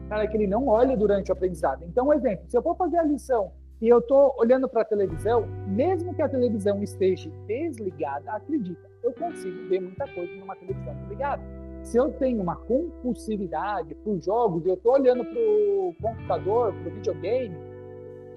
[0.08, 1.84] para que ele não olhe durante o aprendizado.
[1.84, 4.86] Então, um exemplo: se eu for fazer a lição e eu estou olhando para a
[4.86, 10.95] televisão, mesmo que a televisão esteja desligada, acredita, eu consigo ver muita coisa numa televisão
[10.95, 11.43] desligada.
[11.83, 16.95] Se eu tenho uma compulsividade por jogos, eu estou olhando para o computador, para o
[16.95, 17.57] videogame,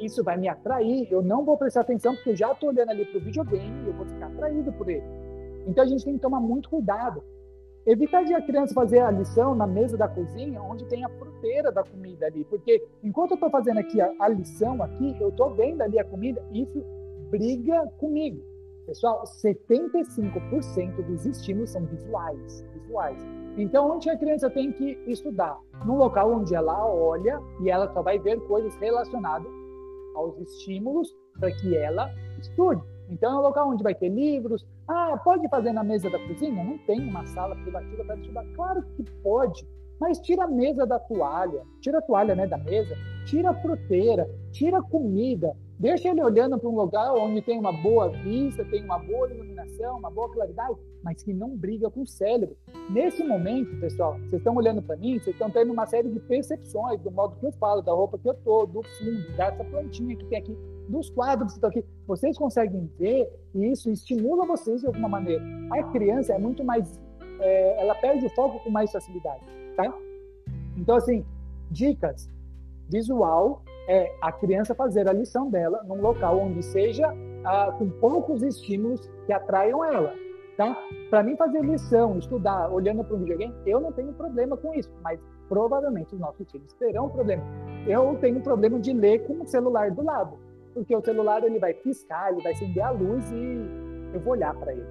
[0.00, 1.06] isso vai me atrair.
[1.10, 3.86] Eu não vou prestar atenção porque eu já estou olhando ali para o videogame e
[3.86, 5.04] eu vou ficar atraído por ele.
[5.66, 7.22] Então a gente tem que tomar muito cuidado.
[7.86, 11.70] Evitar de a criança fazer a lição na mesa da cozinha, onde tem a fruteira
[11.70, 15.54] da comida ali, porque enquanto eu estou fazendo aqui a, a, lição aqui, eu estou
[15.54, 16.84] vendo ali a comida, isso
[17.30, 18.42] briga comigo.
[18.86, 23.20] Pessoal, 75% dos estímulos são visuais, visuais.
[23.56, 25.58] Então, onde a criança tem que estudar?
[25.84, 29.50] Num local onde ela olha e ela só vai ver coisas relacionadas
[30.14, 32.80] aos estímulos para que ela estude.
[33.08, 34.64] Então, é um local onde vai ter livros.
[34.86, 36.62] Ah, pode fazer na mesa da cozinha?
[36.62, 38.44] Não tem uma sala privativa para estudar.
[38.54, 39.66] Claro que pode,
[39.98, 42.94] mas tira a mesa da toalha, tira a toalha né, da mesa,
[43.26, 47.72] tira a fruteira, tira a comida, deixa ele olhando para um lugar onde tem uma
[47.72, 52.06] boa vista, tem uma boa iluminação, uma boa claridade, mas que não briga com o
[52.06, 52.56] cérebro.
[52.90, 57.00] Nesse momento, pessoal, vocês estão olhando para mim, vocês estão tendo uma série de percepções
[57.00, 60.24] do modo que eu falo, da roupa que eu tô, do fundo, dessa plantinha que
[60.26, 60.56] tem aqui
[60.88, 65.42] dos quadros que estão aqui, vocês conseguem ver e isso estimula vocês de alguma maneira.
[65.72, 67.00] A criança é muito mais,
[67.40, 69.44] é, ela perde o foco com mais facilidade,
[69.76, 69.92] tá?
[70.76, 71.24] Então, assim,
[71.70, 72.30] dicas.
[72.88, 77.12] Visual é a criança fazer a lição dela num local onde seja
[77.44, 80.12] ah, com poucos estímulos que atraiam ela,
[80.56, 80.76] tá?
[81.10, 84.90] Para mim fazer lição, estudar, olhando para um videogame, eu não tenho problema com isso,
[85.02, 87.44] mas provavelmente os nossos filhos terão problema.
[87.86, 90.46] Eu tenho problema de ler com o celular do lado
[90.76, 94.54] porque o celular ele vai piscar, ele vai acender a luz e eu vou olhar
[94.54, 94.86] para ele.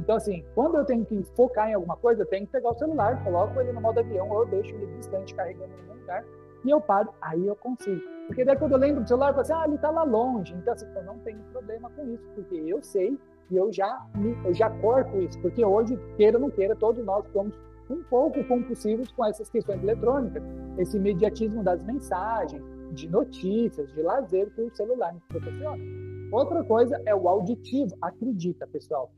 [0.00, 2.74] Então, assim, quando eu tenho que focar em alguma coisa, eu tenho que pegar o
[2.74, 6.24] celular, coloco ele no modo avião, ou eu deixo ele distante carregando em algum lugar,
[6.68, 8.00] e eu paro, aí eu consigo.
[8.26, 10.54] Porque daí quando eu lembro do celular, eu falo assim, ah, ele está lá longe.
[10.54, 13.18] Então, assim, eu não tenho problema com isso, porque eu sei
[13.50, 14.06] e eu já,
[14.44, 15.40] eu já corto isso.
[15.40, 19.82] Porque hoje, queira ou não queira, todos nós somos um pouco compulsivos com essas questões
[19.82, 20.42] eletrônicas,
[20.76, 25.82] esse imediatismo das mensagens, de notícias, de lazer que o celular nos proporciona.
[26.30, 27.96] Outra coisa é o auditivo.
[28.02, 29.10] Acredita, pessoal.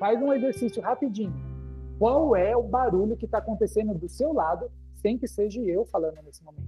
[0.00, 1.34] Faz um exercício rapidinho.
[2.00, 6.16] Qual é o barulho que está acontecendo do seu lado, sem que seja eu falando
[6.24, 6.65] nesse momento?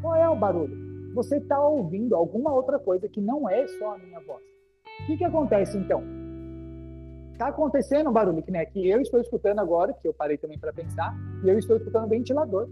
[0.00, 0.76] Qual é o barulho?
[1.14, 4.42] Você está ouvindo alguma outra coisa que não é só a minha voz.
[5.02, 6.02] O que, que acontece então?
[7.32, 10.58] Está acontecendo um barulho que, né, que eu estou escutando agora, que eu parei também
[10.58, 12.68] para pensar, e eu estou escutando ventilador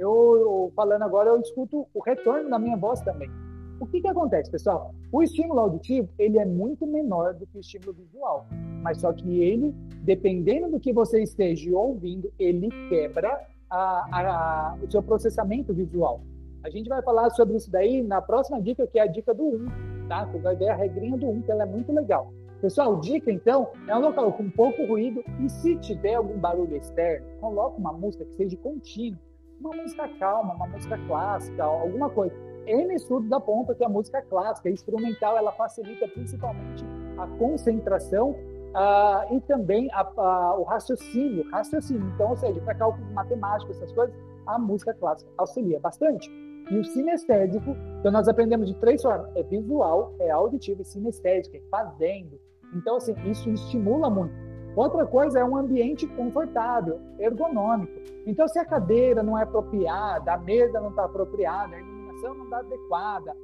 [0.00, 3.30] eu falando agora, eu escuto o retorno da minha voz também.
[3.78, 4.94] O que, que acontece, pessoal?
[5.12, 8.46] O estímulo auditivo ele é muito menor do que o estímulo visual,
[8.82, 14.90] mas só que ele, dependendo do que você esteja ouvindo, ele quebra a, a, o
[14.90, 16.22] seu processamento visual.
[16.62, 19.44] A gente vai falar sobre isso daí na próxima dica, que é a dica do
[19.44, 19.66] 1,
[20.08, 20.26] tá?
[20.26, 22.32] Você vai ver a regrinha do 1, que ela é muito legal.
[22.60, 27.26] Pessoal, dica então, é um local com pouco ruído e se tiver algum barulho externo,
[27.40, 29.18] coloque uma música que seja contínua
[29.60, 32.34] uma música calma, uma música clássica, alguma coisa.
[32.66, 36.84] N estudos da ponta que a música clássica, instrumental, ela facilita principalmente
[37.18, 42.10] a concentração uh, e também a, o raciocínio, raciocínio.
[42.14, 44.14] Então, ou seja, para cálculo matemático, essas coisas,
[44.46, 46.30] a música clássica auxilia bastante.
[46.70, 51.56] E o sinestésico, então nós aprendemos de três formas: é visual, é auditivo e sinestésico,
[51.56, 52.40] é fazendo.
[52.74, 54.32] Então, assim, isso estimula muito.
[54.76, 57.92] Outra coisa é um ambiente confortável, ergonômico.
[58.24, 62.44] Então, se a cadeira não é apropriada, a mesa não está apropriada, a iluminação não
[62.44, 63.36] está adequada,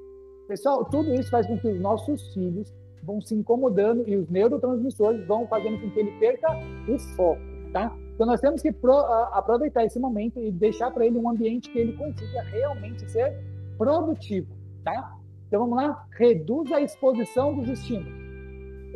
[0.46, 5.26] pessoal, tudo isso faz com que os nossos filhos vão se incomodando e os neurotransmissores
[5.26, 6.48] vão fazendo com que ele perca
[6.88, 7.40] o foco,
[7.72, 7.96] tá?
[8.16, 8.98] Então, nós temos que pro,
[9.32, 13.32] aproveitar esse momento e deixar para ele um ambiente que ele consiga realmente ser
[13.78, 14.48] produtivo,
[14.82, 15.16] tá?
[15.46, 16.04] Então, vamos lá?
[16.10, 18.26] Reduz a exposição dos estímulos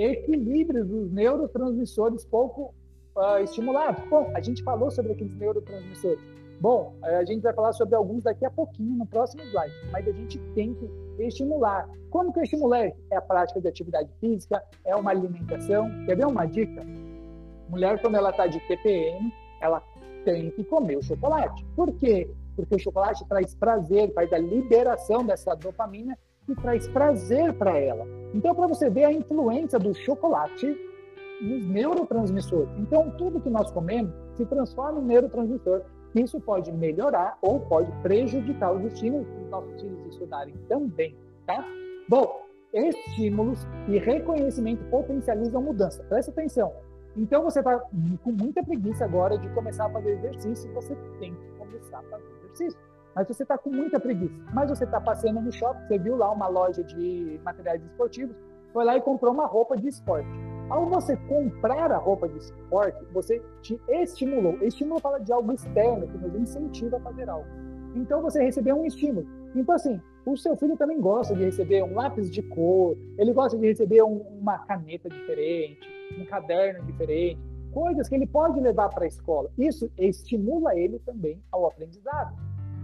[0.02, 2.74] equilíbrio dos neurotransmissores pouco
[3.16, 4.02] uh, estimulados.
[4.08, 6.20] Bom, a gente falou sobre aqueles neurotransmissores.
[6.60, 10.12] Bom, a gente vai falar sobre alguns daqui a pouquinho no próximo slide, mas a
[10.12, 10.90] gente tem que
[11.22, 11.88] estimular.
[12.10, 12.92] Como que eu estimular?
[13.10, 15.90] É a prática de atividade física, é uma alimentação.
[16.04, 16.84] Quer ver uma dica?
[17.70, 19.80] Mulher, quando ela está de TPM, ela
[20.24, 21.64] tem que comer o chocolate.
[21.76, 22.28] Por quê?
[22.56, 28.04] Porque o chocolate traz prazer, faz a liberação dessa dopamina e traz prazer para ela.
[28.34, 30.76] Então, para você ver a influência do chocolate
[31.40, 32.70] nos neurotransmissores.
[32.76, 35.82] Então, tudo que nós comemos se transforma em neurotransmissor.
[36.12, 41.64] Isso pode melhorar ou pode prejudicar os estímulos para os nossos filhos estudarem também, tá?
[42.08, 42.42] Bom,
[42.74, 46.02] estímulos e reconhecimento potencializam mudança.
[46.08, 46.72] Presta atenção.
[47.16, 51.50] Então, você está com muita preguiça agora de começar a fazer exercício, você tem que
[51.58, 52.78] começar a fazer exercício.
[53.14, 54.34] Mas você está com muita preguiça.
[54.52, 58.36] Mas você está passeando no shopping, você viu lá uma loja de materiais esportivos,
[58.72, 60.28] foi lá e comprou uma roupa de esporte.
[60.68, 64.56] Ao você comprar a roupa de esporte, você te estimulou.
[64.62, 67.46] Estímulo fala de algo externo que nos incentiva a fazer algo.
[67.96, 69.26] Então você recebeu um estímulo.
[69.54, 73.56] Então, assim, o seu filho também gosta de receber um lápis de cor, ele gosta
[73.56, 75.80] de receber um, uma caneta diferente,
[76.18, 77.40] um caderno diferente,
[77.72, 79.50] coisas que ele pode levar para a escola.
[79.56, 82.36] Isso estimula ele também ao aprendizado.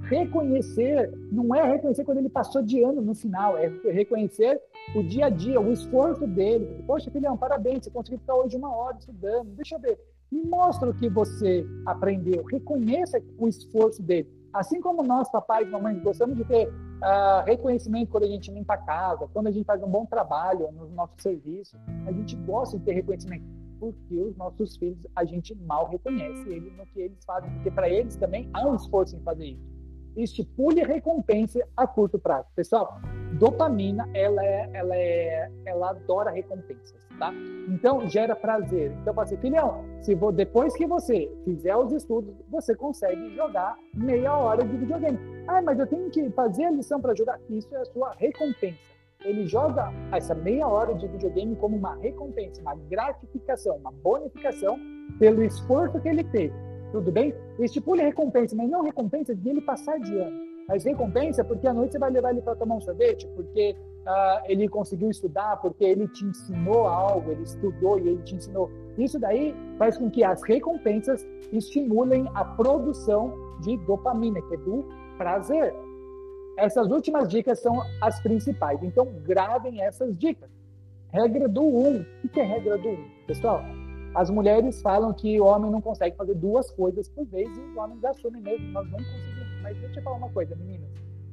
[0.05, 4.61] Reconhecer não é reconhecer quando ele passou de ano no final, é reconhecer
[4.95, 6.85] o dia a dia, o esforço dele.
[6.87, 9.49] Poxa, filhão, parabéns, você conseguiu ficar hoje uma hora estudando.
[9.57, 9.99] Deixa eu ver.
[10.31, 12.45] Mostra o que você aprendeu.
[12.45, 14.29] Reconheça o esforço dele.
[14.53, 18.75] Assim como nós, papais e mamães, gostamos de ter uh, reconhecimento quando a gente limpa
[18.75, 22.79] a casa, quando a gente faz um bom trabalho no nosso serviço, a gente gosta
[22.79, 23.45] de ter reconhecimento.
[23.79, 27.89] Porque os nossos filhos, a gente mal reconhece eles no que eles fazem, porque para
[27.89, 29.76] eles também há um esforço em fazer isso
[30.17, 32.47] estipule recompensa a curto prazo.
[32.55, 33.01] Pessoal,
[33.39, 37.33] dopamina, ela é, ela é, ela adora recompensas, tá?
[37.69, 38.93] Então gera prazer.
[39.03, 43.77] Então fala assim, filhão, se vou, depois que você fizer os estudos, você consegue jogar
[43.95, 45.19] meia hora de videogame.
[45.47, 47.39] Ah, mas eu tenho que fazer a lição para jogar.
[47.51, 48.97] Isso é a sua recompensa.
[49.25, 54.79] Ele joga essa meia hora de videogame como uma recompensa, uma gratificação, uma bonificação
[55.19, 56.55] pelo esforço que ele teve
[56.93, 57.35] tudo bem?
[57.59, 60.37] Estipule recompensa, mas não recompensa de ele passar de ano.
[60.69, 64.43] Mas recompensa porque à noite você vai levar ele para tomar um sorvete, porque uh,
[64.47, 68.71] ele conseguiu estudar, porque ele te ensinou algo, ele estudou e ele te ensinou.
[68.99, 74.85] Isso daí faz com que as recompensas estimulem a produção de dopamina, que é do
[75.17, 75.75] prazer.
[76.57, 78.83] Essas últimas dicas são as principais.
[78.83, 80.51] Então, gravem essas dicas.
[81.13, 81.89] Regra do 1.
[81.89, 82.07] Um.
[82.25, 82.93] O que é regra do 1?
[82.93, 83.05] Um?
[83.27, 83.63] Pessoal,
[84.17, 87.77] as mulheres falam que o homem não consegue fazer duas coisas por vez e os
[87.77, 89.63] homens assumem mesmo, nós não conseguimos.
[89.63, 90.89] Mas deixa eu falar uma coisa, meninas,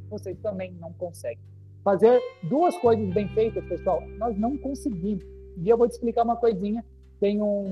[0.10, 1.40] vocês também não conseguem.
[1.82, 5.24] Fazer duas coisas bem feitas, pessoal, nós não conseguimos.
[5.58, 6.84] E eu vou te explicar uma coisinha.
[7.22, 7.72] Tem um.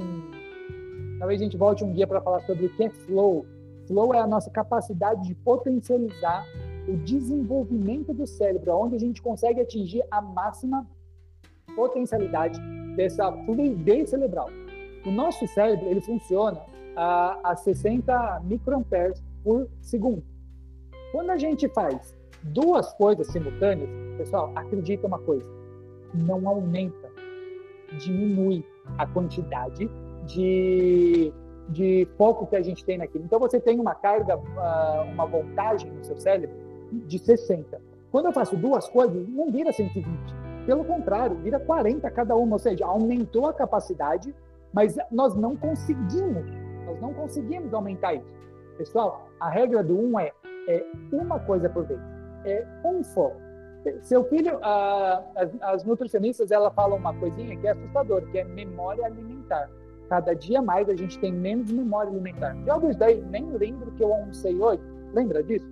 [1.20, 3.46] Talvez a gente volte um dia para falar sobre o que é flow.
[3.88, 6.46] Flow é a nossa capacidade de potencializar
[6.88, 10.88] o desenvolvimento do cérebro, onde a gente consegue atingir a máxima
[11.76, 12.58] potencialidade
[12.96, 14.50] dessa fluidez cerebral.
[15.06, 16.62] O nosso cérebro ele funciona
[16.96, 20.24] a, a 60 microamperes por segundo.
[21.12, 25.50] Quando a gente faz duas coisas simultâneas, pessoal, acredita uma coisa,
[26.14, 27.10] não aumenta,
[27.98, 28.66] diminui
[28.98, 29.90] a quantidade
[30.26, 31.34] de,
[31.70, 33.26] de foco que a gente tem naquilo.
[33.26, 34.38] Então você tem uma carga,
[35.14, 36.56] uma voltagem no seu cérebro
[36.92, 37.82] de 60.
[38.12, 40.08] Quando eu faço duas coisas, não vira 120.
[40.66, 44.34] Pelo contrário, vira 40 cada uma, ou seja, aumentou a capacidade
[44.74, 46.46] mas nós não conseguimos,
[46.86, 48.34] nós não conseguimos aumentar isso.
[48.78, 50.32] Pessoal, a regra do um é,
[50.68, 52.00] é uma coisa por vez,
[52.46, 53.40] é um foco.
[54.02, 58.44] Seu filho, a, as, as nutricionistas, ela falam uma coisinha que é assustadora, que é
[58.44, 59.70] memória alimentar.
[60.08, 62.56] Cada dia mais a gente tem menos memória alimentar.
[62.90, 63.22] Isso daí?
[63.22, 64.84] Nem lembro que eu almocei hoje.
[65.14, 65.66] Lembra disso?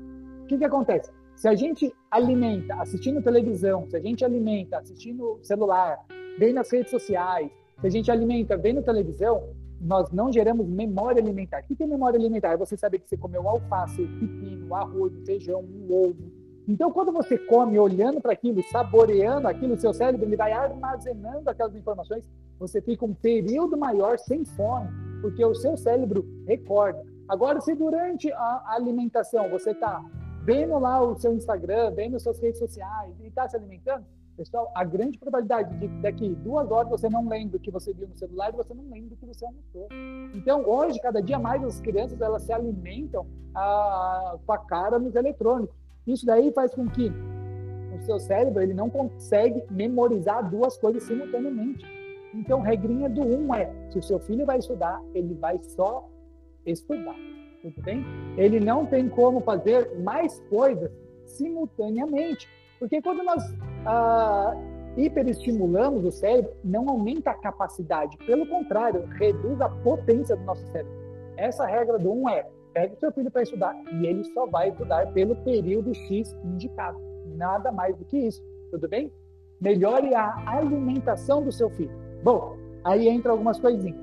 [0.44, 1.12] O que, que acontece?
[1.36, 6.00] Se a gente alimenta assistindo televisão, se a gente alimenta assistindo celular,
[6.40, 11.62] bem nas redes sociais, se a gente alimenta vendo televisão, nós não geramos memória alimentar.
[11.62, 12.54] O que é memória alimentar?
[12.54, 16.40] É você saber que você comeu alface, pepino, arroz, feijão, um ovo.
[16.68, 21.74] Então, quando você come olhando para aquilo, saboreando aquilo, seu cérebro ele vai armazenando aquelas
[21.74, 22.24] informações,
[22.60, 24.90] você fica um período maior sem fome,
[25.22, 27.02] porque o seu cérebro recorda.
[27.28, 30.04] Agora, se durante a alimentação você está
[30.44, 34.06] vendo lá o seu Instagram, vendo suas redes sociais e está se alimentando,
[34.40, 38.08] Pessoal, a grande probabilidade de daqui duas horas você não lembra o que você viu
[38.08, 39.90] no celular e você não lembra o que você almoçou.
[40.34, 45.14] Então, hoje, cada dia mais as crianças elas se alimentam a, com a cara nos
[45.14, 45.76] eletrônicos.
[46.08, 47.12] Isso daí faz com que
[47.94, 51.86] o seu cérebro ele não consegue memorizar duas coisas simultaneamente.
[52.34, 56.08] Então, regrinha do um é: se o seu filho vai estudar, ele vai só
[56.66, 57.16] estudar.
[57.62, 58.06] Tudo bem?
[58.38, 60.90] Ele não tem como fazer mais coisas
[61.26, 62.48] simultaneamente.
[62.80, 63.44] Porque quando nós
[63.90, 64.56] ah,
[64.98, 70.94] hiperestimulamos o cérebro, não aumenta a capacidade, pelo contrário, reduz a potência do nosso cérebro.
[71.38, 72.46] Essa regra do 1 um é:
[72.94, 77.00] o seu filho para estudar e ele só vai estudar pelo período X indicado.
[77.36, 78.44] Nada mais do que isso.
[78.72, 79.12] Tudo bem?
[79.60, 81.92] melhore a alimentação do seu filho.
[82.24, 84.00] Bom, aí entra algumas coisinhas.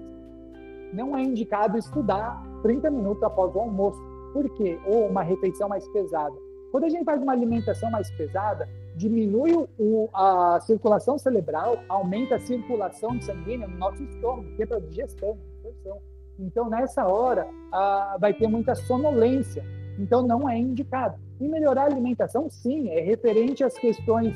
[0.92, 4.00] Não é indicado estudar 30 minutos após o almoço.
[4.32, 4.78] Por quê?
[4.86, 6.34] Ou uma refeição mais pesada.
[6.70, 12.40] Quando a gente faz uma alimentação mais pesada, diminui o, a circulação cerebral, aumenta a
[12.40, 15.98] circulação sanguínea no nosso estômago, que é para digestão, absorção.
[16.38, 19.62] Então, nessa hora, ah, vai ter muita sonolência.
[19.98, 21.18] Então, não é indicado.
[21.38, 24.34] E melhorar a alimentação, sim, é referente às questões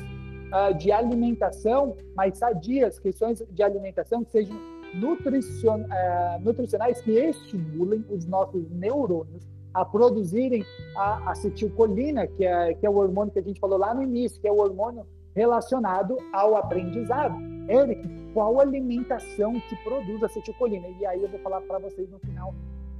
[0.51, 4.55] ah, de alimentação mais sadias, questões de alimentação que sejam
[4.93, 10.65] nutricion, ah, nutricionais, que estimulem os nossos neurônios a produzirem
[10.95, 14.41] a acetilcolina, que é, que é o hormônio que a gente falou lá no início,
[14.41, 17.35] que é o hormônio relacionado ao aprendizado.
[17.69, 20.87] Eric, qual alimentação que produz acetilcolina?
[20.99, 22.53] E aí eu vou falar para vocês no final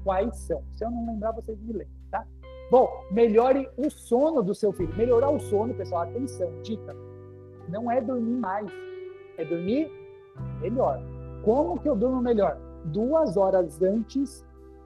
[0.03, 0.63] quais são.
[0.73, 2.25] Se eu não lembrar, vocês me lembram, tá?
[2.69, 4.95] Bom, melhore o sono do seu filho.
[4.95, 6.95] Melhorar o sono, pessoal, atenção, dica.
[7.67, 8.71] Não é dormir mais,
[9.37, 9.91] é dormir
[10.61, 11.01] melhor.
[11.43, 12.57] Como que eu durmo melhor?
[12.85, 14.45] Duas horas antes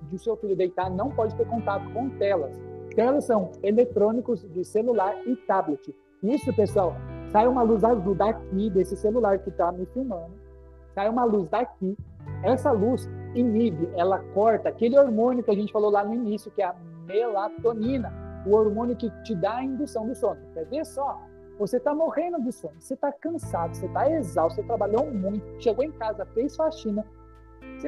[0.10, 2.56] de seu filho deitar, não pode ter contato com telas.
[2.96, 5.94] Telas são eletrônicos de celular e tablet.
[6.24, 6.96] Isso, pessoal,
[7.32, 10.32] sai uma luz azul daqui, desse celular que está me filmando,
[10.94, 11.98] sai uma luz daqui.
[12.44, 16.62] Essa luz inibe, ela corta aquele hormônio que a gente falou lá no início, que
[16.62, 16.76] é a
[17.06, 18.12] melatonina,
[18.46, 20.40] o hormônio que te dá a indução do sono.
[20.54, 21.22] Quer ver só?
[21.60, 25.84] Você está morrendo de sono, você está cansado, você está exausto, você trabalhou muito, chegou
[25.84, 27.06] em casa, fez faxina,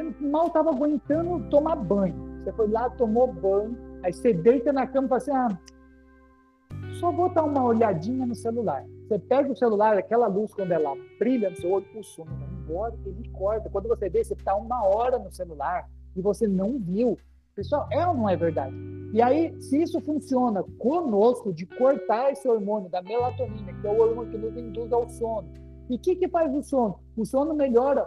[0.04, 2.16] você mal estava aguentando tomar banho.
[2.44, 5.60] Você foi lá, tomou banho, aí você deita na cama e fala assim: ah,
[7.00, 8.86] só vou dar uma olhadinha no celular.
[9.08, 12.50] Você pega o celular, aquela luz, quando ela brilha no seu olho, o sono vai
[12.50, 13.70] embora, ele corta.
[13.70, 17.18] Quando você vê, você está uma hora no celular e você não viu.
[17.56, 18.76] Pessoal, é ou não é verdade?
[19.14, 24.00] E aí, se isso funciona conosco, de cortar esse hormônio da melatonina, que é o
[24.00, 25.50] hormônio que nos induz ao sono,
[25.90, 27.00] e o que, que faz o sono?
[27.16, 28.06] O sono melhora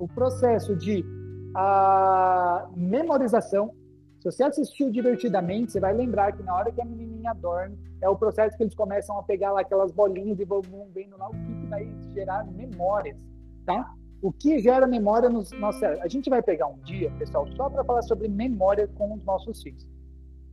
[0.00, 1.04] o processo de
[1.54, 3.72] a memorização.
[4.18, 8.08] Se você assistiu divertidamente, você vai lembrar que na hora que a menininha dorme, é
[8.08, 11.32] o processo que eles começam a pegar lá aquelas bolinhas e vão vendo lá o
[11.32, 13.16] que, vai gerar memórias,
[13.64, 13.94] tá?
[14.22, 17.84] O que gera memória nos nossos A gente vai pegar um dia, pessoal, só para
[17.84, 19.86] falar sobre memória com os nossos filhos.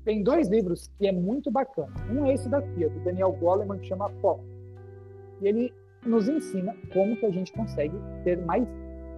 [0.06, 1.94] Tem dois livros que é muito bacana.
[2.10, 4.44] Um é esse daqui, do Daniel Goleman, que chama Foco.
[5.42, 5.74] E ele
[6.06, 8.66] nos ensina como que a gente consegue ter mais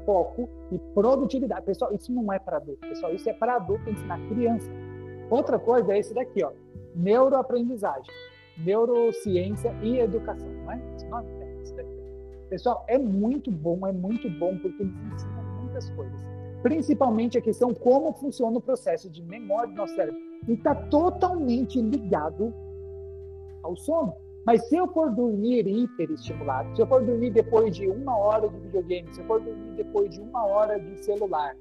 [0.09, 1.63] foco e produtividade.
[1.67, 4.67] Pessoal, isso não é para adulto, pessoal, isso é para adulto ensinar criança.
[5.29, 6.51] Outra coisa é esse daqui, ó,
[6.95, 8.11] neuroaprendizagem,
[8.57, 10.81] neurociência e educação, não é?
[10.95, 11.89] Esse nome é esse daqui.
[12.49, 16.19] Pessoal, é muito bom, é muito bom porque eles ensinam muitas coisas.
[16.63, 20.19] Principalmente a questão como funciona o processo de memória do nosso cérebro.
[20.47, 22.51] E está totalmente ligado
[23.61, 24.15] ao sono.
[24.45, 28.57] Mas se eu for dormir hiperestimulado, se eu for dormir depois de uma hora de
[28.59, 31.55] videogame, se eu for dormir depois de uma hora de celular,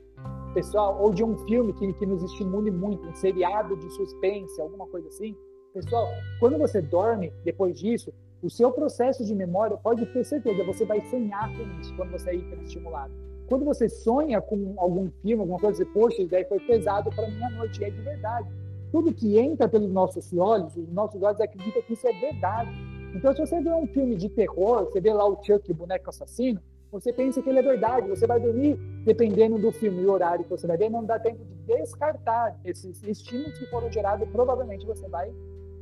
[0.55, 4.87] pessoal, ou de um filme que, que nos estimule muito, um seriado de suspense, alguma
[4.87, 5.37] coisa assim,
[5.75, 6.07] pessoal,
[6.41, 8.13] quando você dorme depois disso,
[8.43, 12.31] o seu processo de memória pode ter certeza, você vai sonhar com isso quando você
[12.31, 13.13] é hiperestimulado.
[13.49, 17.29] Quando você sonha com algum filme, alguma coisa, você, poxa, isso daí foi pesado para
[17.29, 18.49] minha noite, e é de verdade
[18.91, 22.71] tudo que entra pelos nossos olhos, os nossos olhos acreditam que isso é verdade.
[23.15, 26.11] Então, se você vê um filme de terror, você vê lá o Chuck, o boneco
[26.11, 26.61] assassino,
[26.91, 28.09] você pensa que ele é verdade.
[28.09, 31.45] Você vai dormir, dependendo do filme e horário que você vai ver, não dá tempo
[31.45, 34.29] de descartar esses estímulos que foram gerados.
[34.31, 35.33] Provavelmente você vai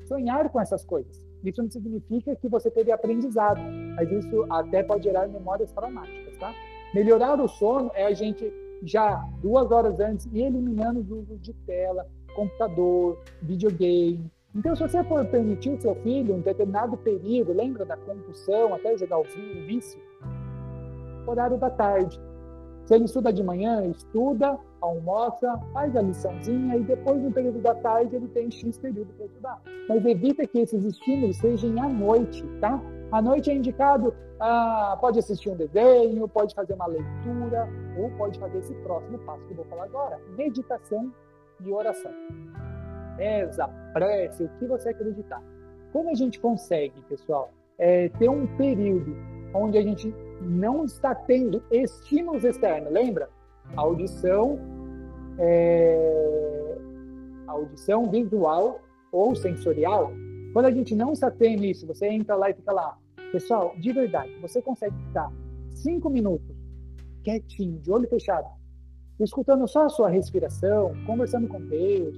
[0.07, 1.25] sonhar com essas coisas.
[1.45, 3.61] Isso não significa que você teve aprendizado,
[3.95, 6.53] mas isso até pode gerar memórias traumáticas, tá?
[6.93, 8.53] Melhorar o sono é a gente
[8.83, 12.07] já duas horas antes ir eliminando os usos de tela,
[12.37, 14.31] computador, videogame.
[14.55, 18.97] Então, se você for permitir o seu filho um determinado período, lembra da compulsão até
[18.97, 20.01] jogar o vício?
[21.27, 22.21] Horário da tarde.
[22.87, 27.75] Se ele estuda de manhã, estuda, almoça, faz a liçãozinha e depois, no período da
[27.75, 29.63] tarde, ele tem X período para estudar.
[29.89, 32.81] Mas evita que esses estímulos sejam à noite, tá?
[33.11, 37.69] À noite é indicado, ah, pode assistir um desenho, pode fazer uma leitura,
[37.99, 41.13] ou pode fazer esse próximo passo que eu vou falar agora, meditação
[41.65, 42.13] e oração.
[43.17, 45.43] Reza, prece, o que você acreditar.
[45.93, 49.17] Como a gente consegue, pessoal, é, ter um período
[49.55, 53.29] onde a gente não está tendo estímulos externos, lembra?
[53.75, 54.59] Audição,
[55.39, 56.79] é,
[57.47, 58.81] audição visual
[59.11, 60.13] ou sensorial.
[60.53, 62.99] Quando a gente não está tendo isso, você entra lá e fica lá.
[63.33, 65.33] Pessoal, de verdade, você consegue ficar
[65.71, 66.57] cinco minutos
[67.27, 68.47] quietinho, de olho fechado,
[69.25, 72.17] escutando só a sua respiração, conversando com Deus.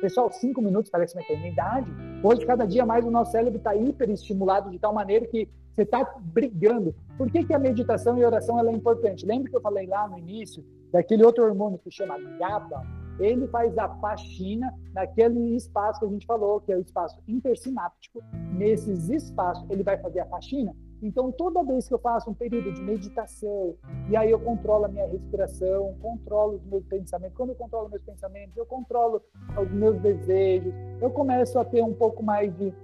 [0.00, 1.90] Pessoal, cinco minutos parece uma eternidade.
[2.22, 6.04] Hoje, cada dia mais, o nosso cérebro está hiperestimulado de tal maneira que você está
[6.20, 6.94] brigando.
[7.18, 9.26] Por que, que a meditação e a oração ela é importante?
[9.26, 12.82] Lembra que eu falei lá no início daquele outro hormônio que chama GABA?
[13.18, 18.22] Ele faz a faxina naquele espaço que a gente falou, que é o espaço intersináptico.
[18.54, 20.74] Nesses espaços, ele vai fazer a faxina.
[21.02, 23.74] Então, toda vez que eu faço um período de meditação,
[24.08, 28.02] e aí eu controlo a minha respiração, controlo os meus pensamentos, quando eu controlo meus
[28.02, 29.22] pensamentos, eu controlo
[29.58, 32.74] os meus desejos, eu começo a ter um pouco mais de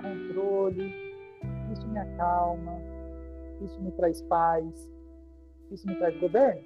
[0.00, 0.92] controle,
[1.72, 2.78] isso me acalma,
[3.60, 4.64] isso me traz paz,
[5.72, 6.62] isso me traz governo.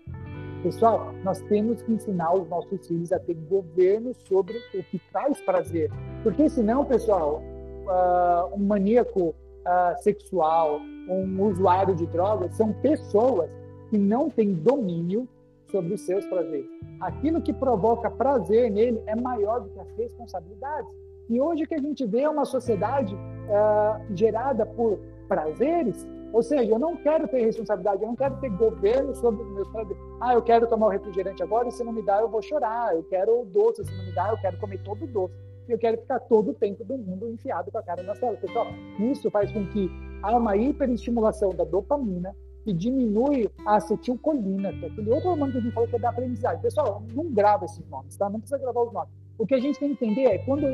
[0.62, 5.41] Pessoal, nós temos que ensinar os nossos filhos a ter governo sobre o que traz
[5.43, 5.91] prazer.
[6.23, 7.41] Porque senão, pessoal,
[7.87, 9.35] uh, um maníaco
[9.69, 13.51] uh, sexual, um usuário de drogas, são pessoas
[13.91, 15.29] que não têm domínio
[15.71, 16.69] sobre os seus prazeres.
[17.01, 20.91] Aquilo que provoca prazer nele é maior do que as responsabilidades.
[21.29, 24.99] E hoje que a gente vê é uma sociedade uh, gerada por
[25.29, 29.51] prazeres, ou seja, eu não quero ter responsabilidade, eu não quero ter governo sobre os
[29.53, 30.03] meus prazeres.
[30.21, 32.95] Ah, eu quero tomar o refrigerante agora e se não me dá eu vou chorar.
[32.95, 35.35] Eu quero o doce, se não me dá eu quero comer todo o doce.
[35.69, 38.37] E eu quero ficar todo o tempo do mundo enfiado com a cara na tela.
[38.39, 39.91] Pessoal, isso faz com que
[40.23, 45.59] há uma hiperestimulação da dopamina, que diminui a acetilcolina, que é aquele outro hormônio que
[45.59, 46.62] a gente falou que é da aprendizagem.
[46.62, 48.31] Pessoal, não grava esses nomes, tá?
[48.31, 49.11] Não precisa gravar os nomes.
[49.39, 50.66] O que a gente tem que entender é quando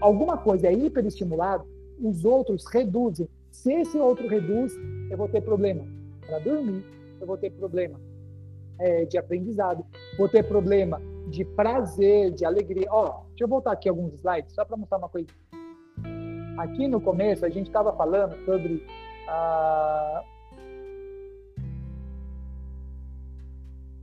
[0.00, 1.64] alguma coisa é hiperestimulada,
[2.02, 3.28] os outros reduzem.
[3.52, 4.76] Se esse outro reduz,
[5.10, 5.84] eu vou ter problema
[6.26, 6.84] para dormir,
[7.20, 8.00] eu vou ter problema
[8.78, 9.84] é, de aprendizado,
[10.18, 12.86] vou ter problema de prazer, de alegria.
[12.90, 15.28] Ó, deixa eu voltar aqui alguns slides, só para mostrar uma coisa.
[16.56, 18.86] Aqui no começo, a gente estava falando sobre
[19.28, 20.22] a.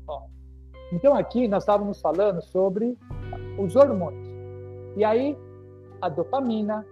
[0.06, 0.24] Ó.
[0.92, 2.98] Então, aqui nós estávamos falando sobre
[3.58, 4.28] os hormônios.
[4.98, 5.38] E aí,
[6.02, 6.86] a dopamina,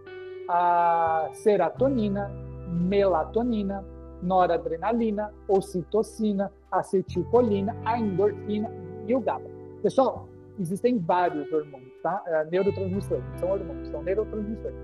[0.47, 2.29] a serotonina,
[2.69, 3.83] melatonina,
[4.23, 8.71] noradrenalina, ocitocina, acetilcolina, a endorfina
[9.05, 9.49] e o GABA.
[9.81, 10.29] Pessoal,
[10.59, 12.21] existem vários hormônios, tá?
[12.27, 14.77] É, neurotransmissores, são hormônios, são neurotransmissores.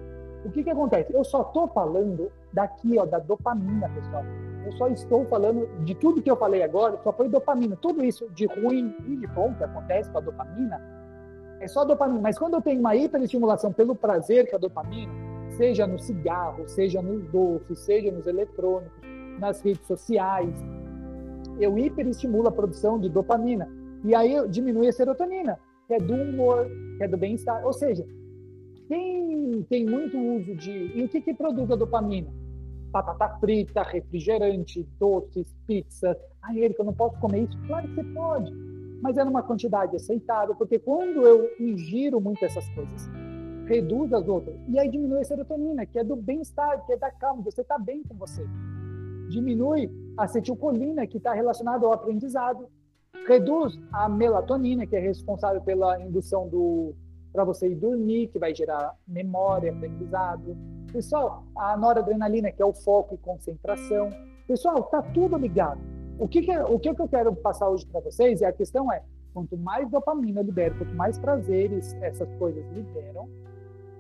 [0.46, 1.14] O que que acontece?
[1.14, 4.24] Eu só estou falando daqui, ó, da dopamina, pessoal.
[4.66, 7.76] Eu só estou falando de tudo que eu falei agora, só foi dopamina.
[7.76, 10.82] Tudo isso de ruim e de bom que acontece com a dopamina
[11.60, 12.22] é só dopamina.
[12.22, 15.12] Mas quando eu tenho uma hiperestimulação pelo prazer que é a dopamina,
[15.52, 19.02] seja no cigarro, seja nos doces, seja nos eletrônicos,
[19.40, 20.56] nas redes sociais,
[21.60, 23.70] eu hiperestimulo a produção de dopamina.
[24.04, 26.68] E aí diminui a serotonina, que é do humor,
[26.98, 27.66] que é do bem-estar.
[27.66, 28.06] Ou seja,
[28.88, 30.72] quem tem muito uso de.
[30.72, 32.32] E o que, que produz a dopamina?
[32.92, 36.18] Batata frita, refrigerante, doces, pizza.
[36.42, 37.58] Ah, Erika, eu não posso comer isso?
[37.68, 38.66] Claro que você pode
[39.06, 43.08] mas é numa quantidade aceitável, porque quando eu ingiro muito essas coisas,
[43.68, 47.12] reduz as outras, e aí diminui a serotonina, que é do bem-estar, que é da
[47.12, 48.44] calma, você está bem com você.
[49.30, 52.68] Diminui a acetilcolina, que está relacionada ao aprendizado,
[53.28, 56.94] reduz a melatonina, que é responsável pela indução do
[57.36, 60.56] para você ir dormir, que vai gerar memória, aprendizado.
[60.92, 64.10] Pessoal, a noradrenalina, que é o foco e concentração.
[64.48, 65.82] Pessoal, tá tudo ligado.
[66.18, 68.54] O que, que, é, o que, que eu quero passar hoje para vocês é a
[68.54, 69.04] questão é,
[69.34, 73.28] quanto mais dopamina eu libero, quanto mais prazeres essas coisas liberam,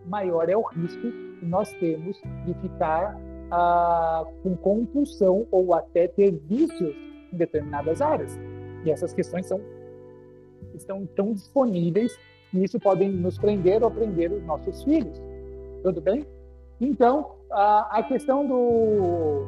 [0.05, 3.20] maior é o risco que nós temos de ficar
[3.51, 6.95] ah, com compulsão ou até ter vícios
[7.34, 8.39] em determinadas áreas.
[8.86, 9.59] E essas questões são,
[10.73, 12.17] estão tão disponíveis
[12.53, 15.21] e isso pode nos prender ou prender os nossos filhos.
[15.83, 16.25] Tudo bem?
[16.79, 19.45] Então, a, a questão do,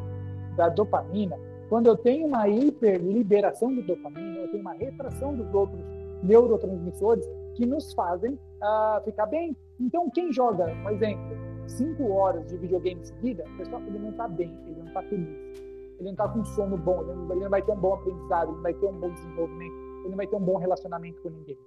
[0.55, 1.38] da dopamina,
[1.69, 5.81] quando eu tenho uma hiperliberação de dopamina, eu tenho uma retração dos outros
[6.23, 7.25] neurotransmissores
[7.55, 9.55] que nos fazem uh, ficar bem.
[9.79, 14.57] Então, quem joga, por exemplo, cinco horas de videogame seguida, pessoal, ele não está bem,
[14.65, 15.66] ele não está feliz,
[15.98, 18.50] ele não está com sono bom, ele não, ele não vai ter um bom aprendizado,
[18.50, 21.30] ele não vai ter um bom desenvolvimento, ele não vai ter um bom relacionamento com
[21.30, 21.58] ninguém,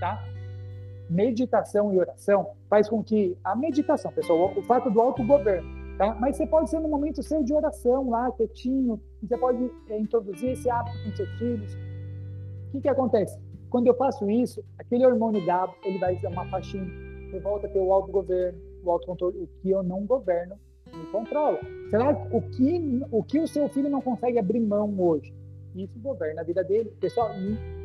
[0.00, 0.22] tá?
[1.10, 6.14] Meditação e oração faz com que a meditação, pessoal, o fato do autogoverno, Tá?
[6.18, 10.50] Mas você pode ser num momento seu de oração lá, quietinho, você pode é, introduzir
[10.50, 11.74] esse hábito com seus filhos.
[11.74, 13.38] O que, que acontece?
[13.70, 16.90] Quando eu faço isso, aquele hormônio GABA, ele vai dar uma faixinha,
[17.30, 20.56] você volta a ter o autogoverno, o autocontrole, o que eu não governo,
[20.96, 21.58] me controla.
[21.90, 25.34] Será o que o que o seu filho não consegue abrir mão hoje?
[25.74, 26.92] Isso governa a vida dele.
[27.00, 27.30] Pessoal,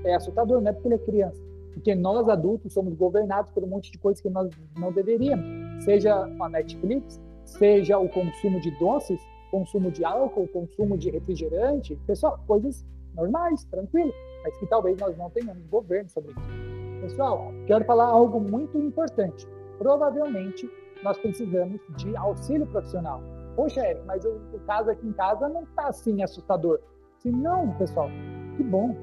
[0.03, 1.41] é assustador, não é porque ele é criança.
[1.73, 5.83] Porque nós adultos somos governados por um monte de coisas que nós não deveríamos.
[5.83, 9.19] Seja a Netflix, seja o consumo de doces,
[9.51, 12.85] consumo de álcool, consumo de refrigerante, pessoal, coisas
[13.15, 17.01] normais, tranquilo, mas que talvez nós não tenhamos governo sobre isso.
[17.01, 19.47] Pessoal, quero falar algo muito importante.
[19.77, 20.69] Provavelmente
[21.03, 23.21] nós precisamos de auxílio profissional.
[23.55, 26.79] Poxa, Eric, mas o, o caso aqui em casa não está assim assustador.
[27.17, 28.09] Se não, pessoal,
[28.55, 28.95] que bom.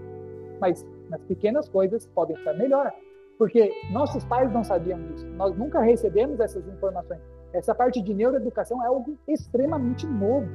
[0.60, 2.92] Mas nas pequenas coisas podem estar melhor.
[3.36, 5.26] Porque nossos pais não sabiam disso.
[5.30, 7.20] Nós nunca recebemos essas informações.
[7.52, 10.46] Essa parte de neuroeducação é algo extremamente novo.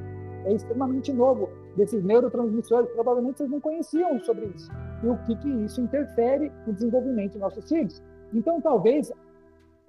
[0.44, 2.90] É extremamente novo desses neurotransmissores.
[2.92, 4.70] Provavelmente vocês não conheciam sobre isso.
[5.02, 8.02] E o que, que isso interfere no desenvolvimento dos nossos filhos.
[8.32, 9.12] Então, talvez,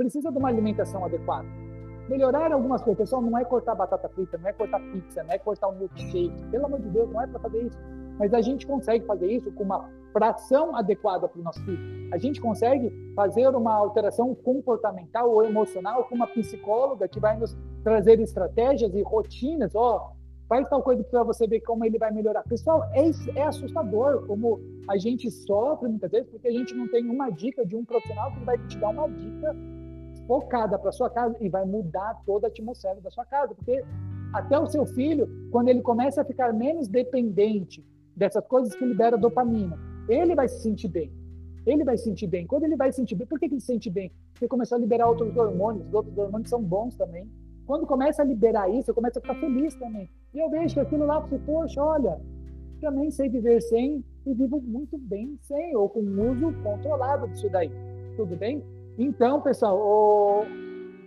[0.01, 1.47] precisa de uma alimentação adequada.
[2.09, 2.97] Melhorar algumas coisas.
[2.97, 6.43] Pessoal, não é cortar batata frita, não é cortar pizza, não é cortar um milkshake.
[6.49, 7.77] Pelo amor de Deus, não é para fazer isso.
[8.17, 12.09] Mas a gente consegue fazer isso com uma fração adequada para o nosso filho.
[12.13, 17.55] A gente consegue fazer uma alteração comportamental ou emocional com uma psicóloga que vai nos
[17.83, 19.73] trazer estratégias e rotinas.
[19.75, 20.11] Ó,
[20.49, 22.43] faz tal coisa para você ver como ele vai melhorar.
[22.43, 27.09] Pessoal, é, é assustador como a gente sofre muitas vezes porque a gente não tem
[27.09, 29.55] uma dica de um profissional que vai te dar uma dica
[30.27, 33.83] focada para sua casa e vai mudar toda a atmosfera da sua casa, porque
[34.33, 39.17] até o seu filho, quando ele começa a ficar menos dependente dessas coisas que libera
[39.17, 41.11] dopamina, ele vai se sentir bem.
[41.65, 42.47] Ele vai se sentir bem.
[42.47, 44.11] Quando ele vai se sentir bem, por que ele se sente bem?
[44.33, 47.29] Porque começou a liberar outros hormônios, os outros hormônios são bons também.
[47.65, 50.09] Quando começa a liberar isso, eu começo a ficar feliz também.
[50.33, 52.19] E eu vejo que aquilo lá, você, poxa, olha,
[52.81, 57.71] também sei viver sem e vivo muito bem sem, ou com uso controlado disso daí.
[58.17, 58.63] Tudo bem?
[58.97, 60.45] Então, pessoal, o...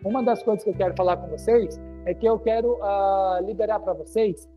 [0.05, 3.80] uma das coisas que eu quero falar com vocês é que eu quero uh, liberar
[3.80, 4.49] para vocês,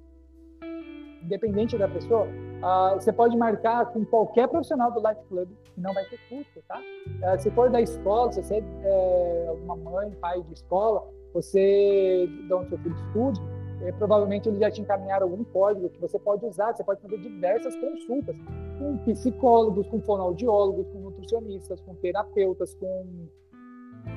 [1.24, 5.94] independente da pessoa, Uh, você pode marcar com qualquer profissional do Life Club, que não
[5.94, 6.80] vai ter custo, tá?
[6.80, 11.04] Uh, se for da escola, se você é uma mãe, pai de escola,
[11.36, 13.40] você dá um seu filho estude,
[13.84, 17.20] é, provavelmente eles já te encaminharam algum código que você pode usar, você pode fazer
[17.20, 18.36] diversas consultas
[18.80, 23.28] com psicólogos, com fonoaudiólogos, com nutricionistas, com terapeutas, com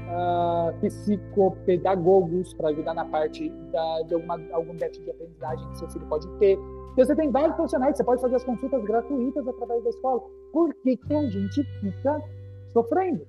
[0.08, 5.90] uh, psicopedagogos para ajudar na parte da, de alguma, algum déficit de aprendizagem que seu
[5.90, 6.58] filho pode ter.
[6.92, 10.22] Então, você tem vários profissionais, você pode fazer as consultas gratuitas através da escola.
[10.52, 12.22] Por que, que a gente fica
[12.72, 13.26] sofrendo?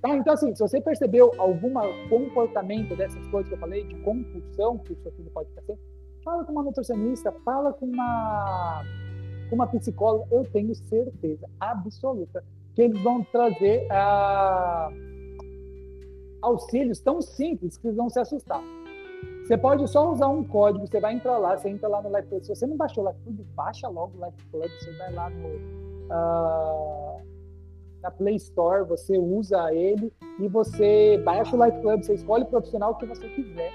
[0.00, 0.16] Tá?
[0.16, 1.72] Então, assim, se você percebeu algum
[2.08, 5.78] comportamento dessas coisas que eu falei, de compulsão que o seu filho pode fazer,
[6.24, 8.82] fala com uma nutricionista, fala com uma,
[9.48, 10.26] com uma psicóloga.
[10.30, 12.42] Eu tenho certeza absoluta
[12.74, 14.90] que eles vão trazer ah,
[16.40, 18.62] auxílios tão simples que eles vão se assustar.
[19.44, 22.28] Você pode só usar um código, você vai entrar lá, você entra lá no Life
[22.28, 22.42] Club.
[22.42, 25.30] Se você não baixou o Life Club, baixa logo o Life Club, você vai lá
[25.30, 27.22] no, uh,
[28.00, 32.46] na Play Store, você usa ele e você baixa o Life Club, você escolhe o
[32.46, 33.70] profissional que você quiser.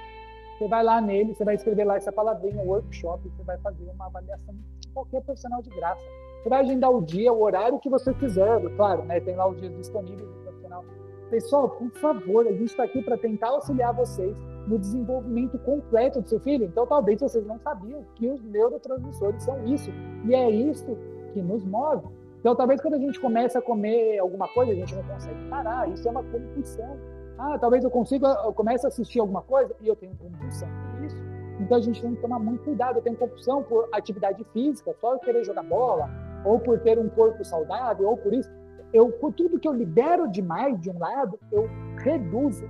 [0.57, 4.07] Você vai lá nele, você vai escrever lá essa palavrinha, workshop, você vai fazer uma
[4.07, 6.01] avaliação de qualquer profissional de graça.
[6.45, 9.19] Vai agendar o dia, o horário que você quiser, claro, né?
[9.19, 10.85] Tem lá os dias disponíveis do profissional.
[11.29, 16.27] Pessoal, por favor, a gente está aqui para tentar auxiliar vocês no desenvolvimento completo do
[16.27, 16.65] seu filho.
[16.65, 19.91] Então, talvez vocês não sabiam que os neurotransmissores são isso.
[20.25, 20.97] E é isso
[21.33, 22.07] que nos move.
[22.39, 25.89] Então, talvez quando a gente começa a comer alguma coisa, a gente não consegue parar.
[25.89, 26.97] Isso é uma compulsão.
[27.37, 31.03] Ah, talvez eu consiga, eu comece a assistir alguma coisa e eu tenho compulsão por
[31.03, 31.17] isso.
[31.59, 32.97] Então, a gente tem que tomar muito cuidado.
[32.97, 36.09] Eu tenho compulsão por atividade física, só eu querer jogar bola,
[36.47, 38.49] ou por ter um corpo saudável, ou por isso.
[38.93, 42.65] Eu, por tudo que eu libero demais de um lado, eu reduzo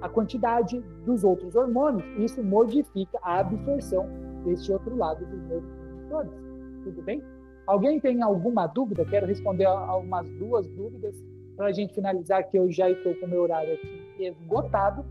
[0.00, 2.04] a quantidade dos outros hormônios.
[2.18, 4.06] Isso modifica a absorção
[4.44, 6.32] desse outro lado dos neurotransmissores.
[6.84, 7.22] Tudo bem?
[7.66, 9.04] Alguém tem alguma dúvida?
[9.04, 11.14] Quero responder a umas duas dúvidas
[11.56, 15.04] para a gente finalizar, que eu já estou com o meu horário aqui esgotado.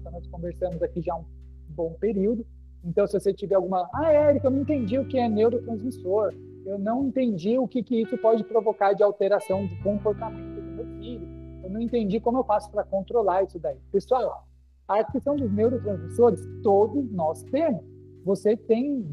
[0.00, 1.24] Então, nós conversamos aqui já um
[1.68, 2.46] bom período.
[2.84, 3.88] Então, se você tiver alguma.
[3.92, 6.32] Ah, Érica, eu não entendi o que é neurotransmissor.
[6.68, 10.86] Eu não entendi o que, que isso pode provocar de alteração de comportamento do meu
[10.98, 11.38] filho
[11.68, 13.76] eu não entendi como eu faço para controlar isso daí.
[13.92, 14.48] Pessoal,
[14.88, 17.84] a questão dos neurotransmissores, todos nós temos.
[18.24, 19.06] Você tem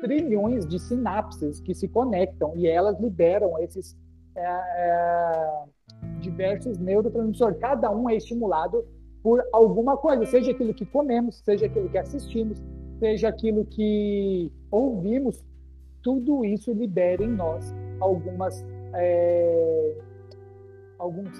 [0.00, 3.96] trilhões de sinapses que se conectam e elas liberam esses
[4.36, 5.64] é, é,
[6.20, 7.58] diversos neurotransmissores.
[7.58, 8.86] Cada um é estimulado
[9.20, 12.62] por alguma coisa, seja aquilo que comemos, seja aquilo que assistimos,
[13.00, 15.44] seja aquilo que ouvimos.
[16.02, 19.94] Tudo isso libera em nós algumas é,
[20.98, 21.30] alguns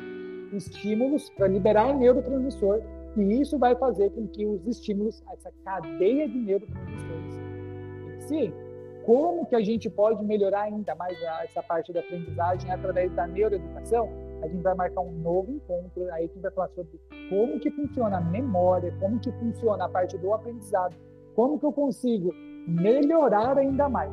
[0.52, 2.82] estímulos para liberar neurotransmissor
[3.16, 7.34] e isso vai fazer com que os estímulos, essa cadeia de neurotransmissores,
[8.20, 8.52] sim,
[9.04, 14.08] como que a gente pode melhorar ainda mais essa parte da aprendizagem através da neuroeducação?
[14.42, 17.00] A gente vai marcar um novo encontro, aí que vai falar sobre
[17.30, 20.94] como que funciona a memória, como que funciona a parte do aprendizado,
[21.34, 22.34] como que eu consigo
[22.66, 24.12] melhorar ainda mais.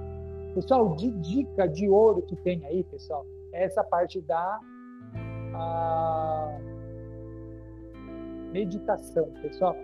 [0.55, 4.57] Pessoal, de dica de ouro que tem aí, pessoal, é essa parte da
[8.53, 9.75] meditação, pessoal.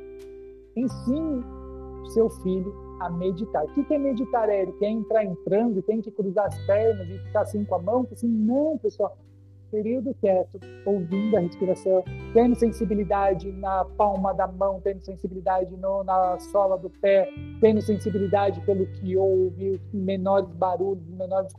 [0.74, 1.44] Ensine
[2.14, 3.66] seu filho a meditar.
[3.66, 4.84] O que é meditar, Eric?
[4.84, 8.08] É entrar em transe, tem que cruzar as pernas e ficar assim com a mão?
[8.10, 9.18] Assim, não, pessoal.
[9.72, 12.04] Período quieto, ouvindo a respiração,
[12.34, 17.30] tendo sensibilidade na palma da mão, tendo sensibilidade no, na sola do pé,
[17.62, 21.54] tendo sensibilidade pelo que ouve, menores barulhos, os menores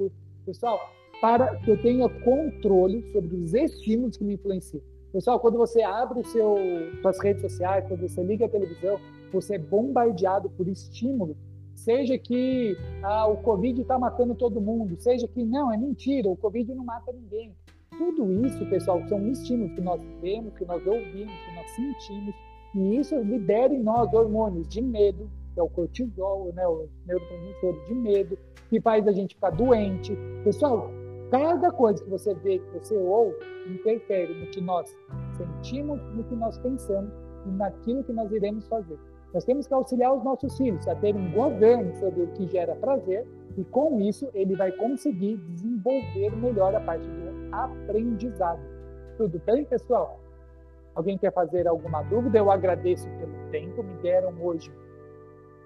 [0.45, 0.79] Pessoal,
[1.23, 4.83] para que eu tenha controle sobre os estímulos que me influenciam.
[5.13, 6.57] Pessoal, quando você abre o seu,
[7.01, 8.99] suas redes sociais, quando você liga a televisão,
[9.33, 11.37] você é bombardeado por estímulos.
[11.75, 16.37] Seja que ah, o Covid está matando todo mundo, seja que não, é mentira, o
[16.37, 17.55] Covid não mata ninguém.
[17.99, 22.35] Tudo isso, pessoal, são estímulos que nós vemos, que nós ouvimos, que nós sentimos,
[22.75, 27.87] e isso libera em nós hormônios de medo, que é o cortisol, né, o neurotransmissor
[27.87, 28.39] de medo,
[28.71, 30.17] que faz a gente ficar doente.
[30.43, 30.91] Pessoal,
[31.33, 33.35] Cada coisa que você vê, que você ouve,
[33.67, 34.95] interfere no que nós
[35.35, 37.11] sentimos, no que nós pensamos
[37.47, 38.99] e naquilo que nós iremos fazer.
[39.33, 42.77] Nós temos que auxiliar os nossos filhos a terem um governo sobre o que gera
[42.77, 43.27] prazer
[43.57, 48.61] e com isso ele vai conseguir desenvolver melhor a parte do aprendizado.
[49.17, 50.19] Tudo bem, pessoal?
[50.95, 52.39] Alguém quer fazer alguma dúvida?
[52.39, 53.83] Eu agradeço pelo tempo.
[53.83, 54.73] Me deram hoje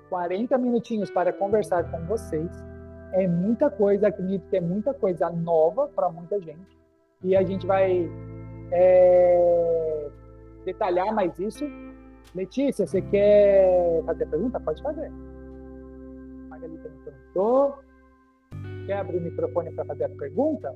[0.08, 2.50] 40 minutinhos para conversar com vocês
[3.12, 6.76] é muita coisa, acredito que é muita coisa nova para muita gente.
[7.22, 8.10] E a gente vai
[8.70, 10.10] é,
[10.64, 11.64] detalhar mais isso.
[12.34, 14.60] Letícia, você quer fazer pergunta?
[14.60, 15.10] Pode fazer.
[16.48, 17.78] Margarita me perguntou.
[18.86, 20.74] Quer abrir o microfone para fazer a pergunta?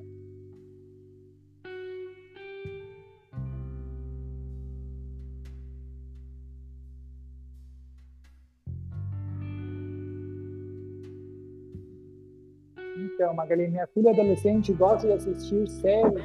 [13.31, 16.21] Então, Magali, minha filha adolescente gosta de assistir séries.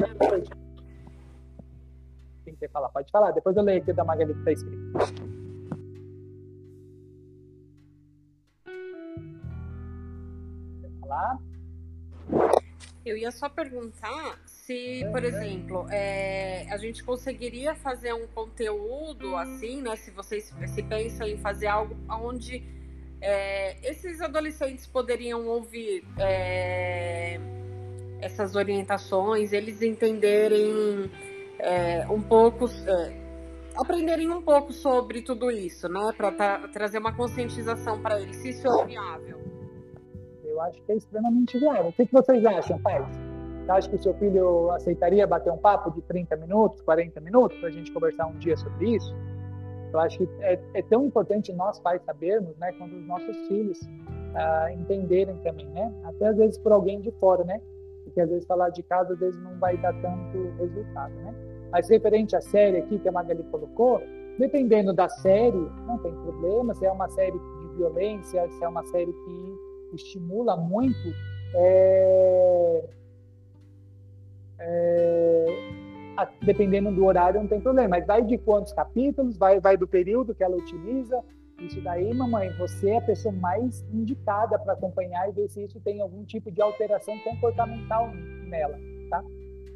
[2.44, 2.88] Quem quer falar?
[2.88, 3.30] Pode falar.
[3.30, 4.92] Depois eu leio aqui da Magali que está escrito.
[11.00, 11.38] Falar?
[13.04, 19.80] Eu ia só perguntar se, por exemplo, é, a gente conseguiria fazer um conteúdo assim,
[19.80, 19.94] né?
[19.94, 22.64] Se vocês se pensam em fazer algo onde
[23.20, 27.40] é, esses adolescentes poderiam ouvir é,
[28.20, 31.10] essas orientações, eles entenderem
[31.58, 33.12] é, um pouco, é,
[33.76, 36.12] aprenderem um pouco sobre tudo isso, né?
[36.16, 39.40] Para trazer uma conscientização para eles, se isso é viável.
[40.44, 41.88] Eu acho que é extremamente viável.
[41.88, 43.06] O que, que vocês acham, pais?
[43.64, 47.58] Você acha que o seu filho aceitaria bater um papo de 30 minutos, 40 minutos,
[47.58, 49.14] para a gente conversar um dia sobre isso?
[49.96, 53.80] Eu acho que é, é tão importante nós pais sabermos, né, quando os nossos filhos
[54.34, 55.90] ah, entenderem também, né?
[56.04, 57.62] Até às vezes por alguém de fora, né?
[58.04, 61.34] Porque às vezes falar de casa às vezes não vai dar tanto resultado, né?
[61.72, 64.02] Mas referente à série aqui que a Magali colocou,
[64.38, 66.74] dependendo da série, não tem problema.
[66.74, 71.08] Se é uma série de violência, se é uma série que estimula muito,
[71.54, 72.84] é,
[74.58, 75.85] é,
[76.42, 77.90] dependendo do horário, não tem problema.
[77.90, 81.22] Mas vai de quantos capítulos, vai, vai do período que ela utiliza.
[81.60, 85.80] Isso daí, mamãe, você é a pessoa mais indicada para acompanhar e ver se isso
[85.80, 88.10] tem algum tipo de alteração comportamental
[88.46, 89.24] nela, tá?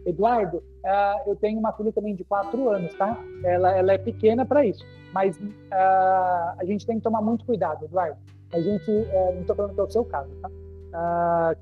[0.04, 3.18] Eduardo, uh, eu tenho uma filha também de quatro anos, tá?
[3.44, 7.84] Ela, ela é pequena para isso, mas uh, a gente tem que tomar muito cuidado,
[7.84, 8.18] Eduardo.
[8.52, 10.50] A gente, uh, não estou falando que é o seu caso, tá?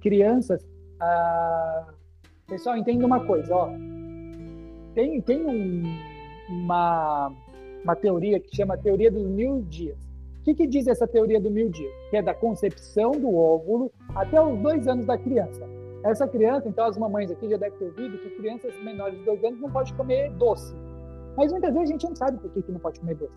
[0.01, 0.67] crianças,
[2.47, 3.71] pessoal, entenda uma coisa, ó
[4.95, 5.83] tem, tem um,
[6.49, 7.33] uma,
[7.83, 9.97] uma teoria que chama teoria dos mil dias.
[10.41, 11.93] O que, que diz essa teoria do mil dias?
[12.11, 15.69] Que é da concepção do óvulo até os dois anos da criança.
[16.05, 19.43] Essa criança, então as mamães aqui já devem ter ouvido que crianças menores de dois
[19.45, 20.75] anos não podem comer doce.
[21.37, 23.33] Mas muitas vezes a gente não sabe por que, que não pode comer doce.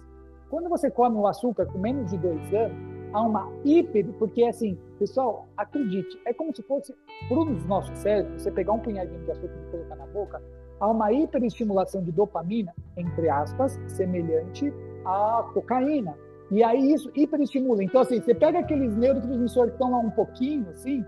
[0.49, 2.77] Quando você come o açúcar com menos de dois anos,
[3.13, 6.93] há uma hiper, porque assim, pessoal, acredite, é como se fosse
[7.27, 10.41] para os nossos cérebros, você pegar um punhadinho de açúcar e colocar na boca,
[10.81, 14.73] há uma hiperestimulação de dopamina, entre aspas, semelhante
[15.05, 16.17] à cocaína.
[16.49, 17.81] E aí isso hiperestimula.
[17.81, 21.05] Então, assim, você pega aqueles neurotransmissores que estão lá um pouquinho, assim,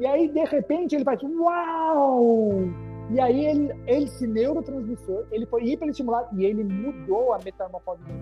[0.00, 2.62] e aí, de repente, ele faz uau!
[3.10, 8.18] E aí, ele, esse neurotransmissor, ele foi hiperestimulado e ele mudou a metamorfose dele.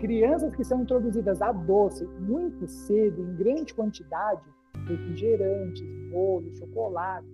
[0.00, 4.42] Crianças que são introduzidas a doce muito cedo, em grande quantidade,
[4.86, 7.26] refrigerantes, bolo, chocolate,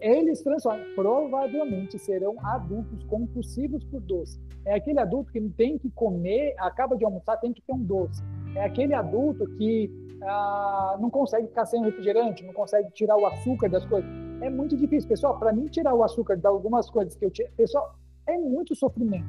[0.00, 4.38] eles transformam, provavelmente serão adultos compulsivos por doce.
[4.64, 8.22] É aquele adulto que tem que comer, acaba de almoçar, tem que ter um doce.
[8.54, 9.90] É aquele adulto que
[10.22, 14.10] ah, não consegue ficar sem refrigerante, não consegue tirar o açúcar das coisas.
[14.40, 15.38] É muito difícil, pessoal.
[15.38, 17.94] Para mim, tirar o açúcar de algumas coisas que eu tiro, pessoal,
[18.26, 19.26] é muito sofrimento.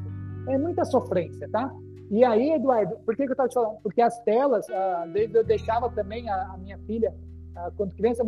[0.48, 1.74] é muita sofrência, tá?
[2.10, 3.82] E aí, Eduardo, por que, que eu estava te falando?
[3.82, 7.14] Porque as telas, ah, eu deixava também a, a minha filha,
[7.76, 8.24] quando criança,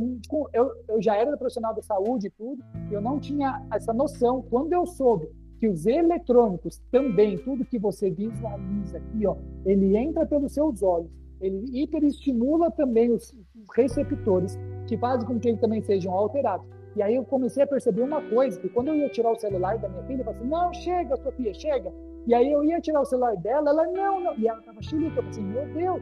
[0.54, 4.42] eu, eu já era profissional da saúde e tudo, eu não tinha essa noção.
[4.50, 10.26] Quando eu soube que os eletrônicos também, tudo que você visualiza aqui, ó, ele entra
[10.26, 11.12] pelos seus olhos,
[11.42, 13.34] ele hiperestimula também os,
[13.76, 14.58] receptores,
[14.88, 16.66] que fazem com que eles também sejam alterados.
[16.96, 19.78] E aí eu comecei a perceber uma coisa, que quando eu ia tirar o celular
[19.78, 21.94] da minha filha, eu falei assim, não, chega, Sofia, chega.
[22.26, 24.38] E aí eu ia tirar o celular dela, ela, não, não.
[24.38, 25.20] E ela tava chilica.
[25.20, 26.02] Eu falei assim, meu Deus,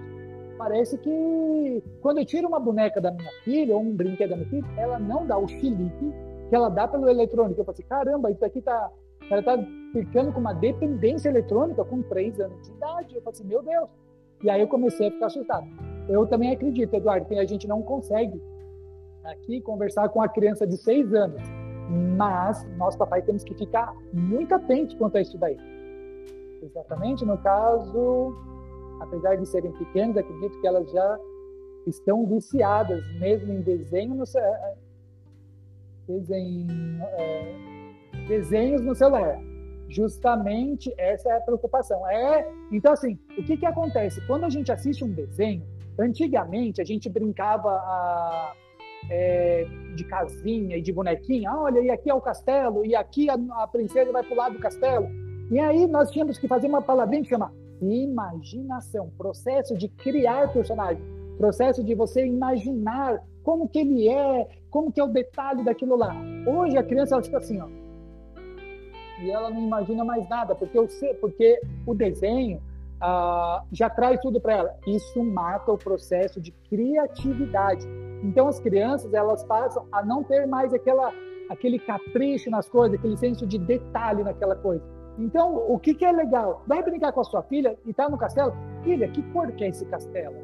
[0.58, 4.50] parece que quando eu tiro uma boneca da minha filha, ou um brinquedo da minha
[4.50, 6.14] filha, ela não dá o chilique
[6.50, 7.60] que ela dá pelo eletrônico.
[7.60, 8.90] Eu falei assim, caramba, isso aqui tá...
[9.30, 9.58] Ela tá
[9.92, 13.16] ficando com uma dependência eletrônica com três anos de idade.
[13.16, 13.90] Eu falei assim, meu Deus.
[14.44, 15.68] E aí eu comecei a ficar assustado.
[16.08, 18.42] Eu também acredito, Eduardo, que a gente não consegue
[19.26, 21.42] aqui conversar com a criança de seis anos,
[22.16, 25.58] mas nós, papai, temos que ficar muito atentos quanto a isso daí.
[26.62, 28.34] Exatamente, no caso,
[29.00, 31.20] apesar de serem pequenas, acredito que elas já
[31.86, 34.74] estão viciadas mesmo em desenho no, é,
[36.08, 36.68] desenho,
[37.04, 37.56] é,
[38.28, 39.40] desenhos no celular.
[39.90, 42.06] Justamente essa é a preocupação.
[42.10, 45.64] É, então assim, o que que acontece quando a gente assiste um desenho?
[45.98, 48.54] Antigamente a gente brincava a,
[49.10, 51.50] é, de casinha e de bonequinha.
[51.50, 54.60] Ah, olha, e aqui é o castelo e aqui a, a princesa vai pular do
[54.60, 55.08] castelo.
[55.50, 61.02] E aí nós tínhamos que fazer uma palavrinha que chama imaginação, processo de criar personagem,
[61.38, 66.16] processo de você imaginar como que ele é, como que é o detalhe daquilo lá.
[66.46, 67.68] Hoje a criança ela fica assim, ó,
[69.22, 72.62] e ela não imagina mais nada, porque eu sei, porque o desenho
[73.02, 74.76] ah, já traz tudo para ela.
[74.86, 77.86] Isso mata o processo de criatividade.
[78.24, 81.12] Então as crianças elas passam a não ter mais aquela
[81.50, 84.84] aquele capricho nas coisas, aquele senso de detalhe naquela coisa.
[85.18, 86.62] Então, o que, que é legal?
[86.68, 88.54] Vai brincar com a sua filha e tá no castelo?
[88.84, 90.36] Filha, que cor que é esse castelo?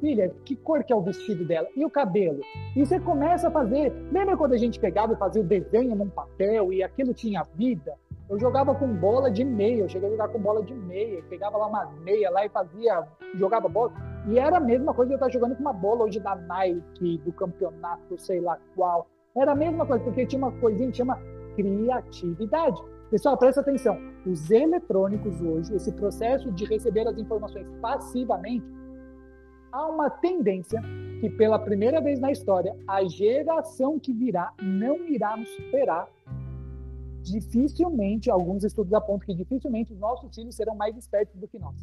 [0.00, 1.66] Filha, que cor que é o vestido dela?
[1.74, 2.40] E o cabelo?
[2.76, 3.90] E você começa a fazer.
[4.12, 7.94] Lembra quando a gente pegava e fazia o desenho num papel e aquilo tinha vida?
[8.28, 11.56] Eu jogava com bola de meia, eu cheguei a jogar com bola de meia, pegava
[11.56, 13.92] lá uma meia lá e fazia, jogava bola.
[14.26, 17.18] E era a mesma coisa que eu estar jogando com uma bola hoje da Nike,
[17.18, 19.06] do campeonato, sei lá qual.
[19.36, 21.18] Era a mesma coisa, porque tinha uma coisinha que chama
[21.54, 22.82] criatividade.
[23.10, 23.98] Pessoal, presta atenção.
[24.26, 28.66] Os eletrônicos hoje, esse processo de receber as informações passivamente,
[29.70, 30.80] há uma tendência
[31.20, 36.08] que pela primeira vez na história, a geração que virá não irá nos superar.
[37.22, 41.76] Dificilmente, alguns estudos apontam que dificilmente os nossos filhos serão mais espertos do que nós.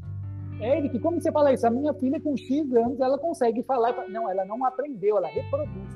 [0.60, 1.66] Eric, como você fala isso?
[1.66, 4.08] A minha filha com X anos, ela consegue falar.
[4.10, 5.90] Não, ela não aprendeu, ela reproduz.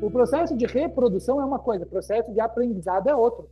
[0.00, 3.48] O processo de reprodução é uma coisa, o processo de aprendizado é outro.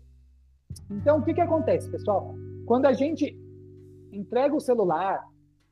[0.90, 2.34] Então, o que, que acontece, pessoal?
[2.66, 3.36] Quando a gente
[4.12, 5.24] entrega o celular,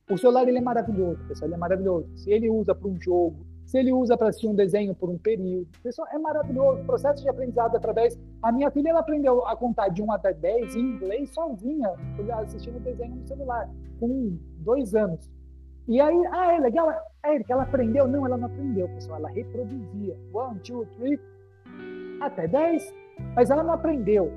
[0.09, 2.09] o celular ele é maravilhoso, pessoal, ele é maravilhoso.
[2.15, 5.17] Se ele usa para um jogo, se ele usa para assistir um desenho por um
[5.17, 6.81] período, pessoal, é maravilhoso.
[6.81, 8.17] O processo de aprendizado através.
[8.41, 11.91] A minha filha ela aprendeu a contar de 1 até 10 em inglês sozinha,
[12.39, 13.69] assistindo desenho no celular,
[13.99, 15.29] com dois anos.
[15.87, 18.07] E aí, ah, é legal, é, ela aprendeu?
[18.07, 20.15] Não, ela não aprendeu, pessoal, ela reproduzia.
[20.33, 21.19] One, two, three,
[22.21, 22.93] até 10,
[23.35, 24.31] mas ela não aprendeu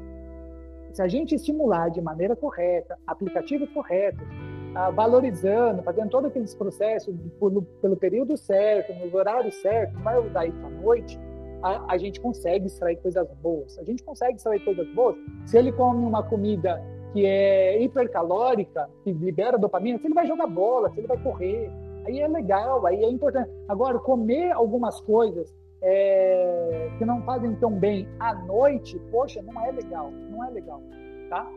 [0.93, 4.27] se a gente estimular de maneira correta, aplicativos corretos,
[4.75, 10.19] ah, valorizando, fazendo todos aqueles processos pelo, pelo período certo, no horário certo, não vai
[10.19, 11.19] usar isso à noite,
[11.63, 13.79] a, a, gente consegue extrair coisas boas.
[13.79, 16.83] A gente consegue extrair coisas boas se ele come uma comida
[17.13, 21.71] que é hipercalórica, que libera dopamina, se ele vai jogar bola, se ele vai correr,
[22.07, 23.51] aí é legal, aí é importante.
[23.69, 25.53] Agora, comer algumas coisas
[25.83, 30.81] é, que não fazem tão bem à noite, poxa, não é legal, não é legal,
[31.29, 31.51] tá?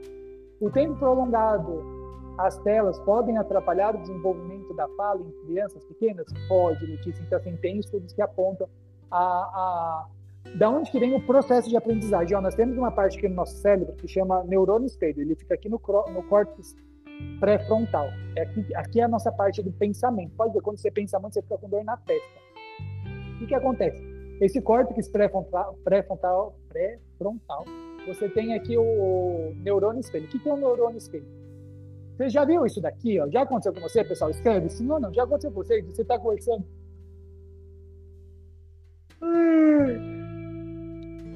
[0.62, 1.84] O tempo prolongado,
[2.38, 6.26] as telas podem atrapalhar o desenvolvimento da fala em crianças pequenas?
[6.48, 7.22] Pode, Letícia.
[7.24, 8.68] Então, assim, tem estudos que apontam
[9.12, 10.08] a, a
[10.56, 12.36] da onde que vem o processo de aprendizagem.
[12.36, 15.22] Ó, nós temos uma parte aqui no nosso cérebro que chama neurônio espelho.
[15.22, 15.80] Ele fica aqui no,
[16.14, 16.76] no córtex
[17.40, 18.08] pré-frontal.
[18.36, 20.34] É aqui, aqui é a nossa parte do pensamento.
[20.36, 22.40] Pode ver, quando você pensa muito, você fica com dor na testa.
[23.36, 24.13] O que, que acontece?
[24.42, 27.66] Esse córtex pré-frontal, pré-frontal, pré-frontal,
[28.08, 30.26] você tem aqui o neurônio espelho.
[30.26, 31.26] O que é o neurônio espelho?
[32.18, 33.20] Você já viu isso daqui?
[33.20, 33.30] Ó?
[33.30, 34.30] Já aconteceu com você, pessoal?
[34.30, 34.70] Escreve.
[34.70, 35.14] Se não, não.
[35.14, 35.82] Já aconteceu com você.
[35.82, 36.66] Você está conversando.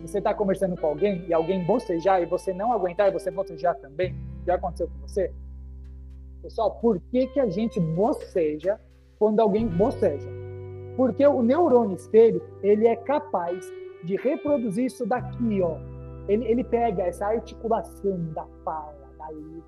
[0.01, 3.75] Você está conversando com alguém e alguém bocejar e você não aguentar e você bocejar
[3.75, 4.15] também?
[4.45, 5.33] Já aconteceu com você?
[6.41, 8.79] Pessoal, por que, que a gente boceja
[9.17, 10.36] quando alguém boceja?
[10.97, 13.71] Porque o neurônio espelho, ele é capaz
[14.03, 15.77] de reproduzir isso daqui, ó.
[16.27, 19.63] Ele, ele pega essa articulação da fala, da língua,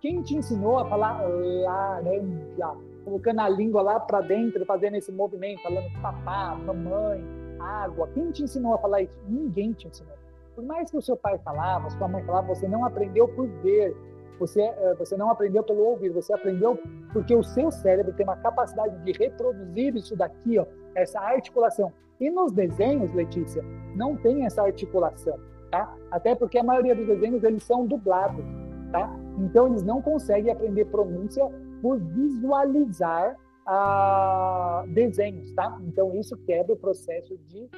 [0.00, 2.76] Quem te ensinou a falar laranja?
[3.04, 7.24] Colocando a língua lá para dentro, fazendo esse movimento, falando papá, mamãe,
[7.60, 8.08] água.
[8.08, 9.18] Quem te ensinou a falar isso?
[9.26, 10.14] Ninguém te ensinou.
[10.54, 13.96] Por mais que o seu pai falava, sua mãe falava, você não aprendeu por ver,
[14.38, 16.78] você, eh, você não aprendeu pelo ouvir, você aprendeu
[17.12, 21.92] porque o seu cérebro tem uma capacidade de reproduzir isso daqui, ó, essa articulação.
[22.20, 23.62] E nos desenhos, Letícia,
[23.94, 25.38] não tem essa articulação,
[25.70, 25.94] tá?
[26.10, 28.44] Até porque a maioria dos desenhos eles são dublados,
[28.90, 29.14] tá?
[29.38, 31.48] Então eles não conseguem aprender pronúncia
[31.80, 33.36] por visualizar
[33.66, 35.78] ah, desenhos, tá?
[35.82, 37.68] Então isso quebra o processo de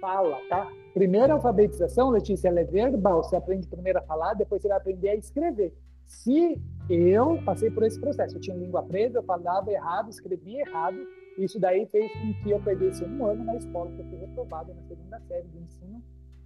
[0.00, 0.70] fala, tá?
[0.94, 3.22] Primeira alfabetização, Letícia, ela é verbal.
[3.22, 5.72] Você aprende primeiro a falar, depois você vai aprender a escrever.
[6.08, 10.96] Se eu passei por esse processo, eu tinha língua presa, eu falava errado, escrevia errado,
[11.36, 14.72] isso daí fez com que eu perdesse um ano na escola, que eu fui reprovado
[14.72, 16.02] na segunda série de ensino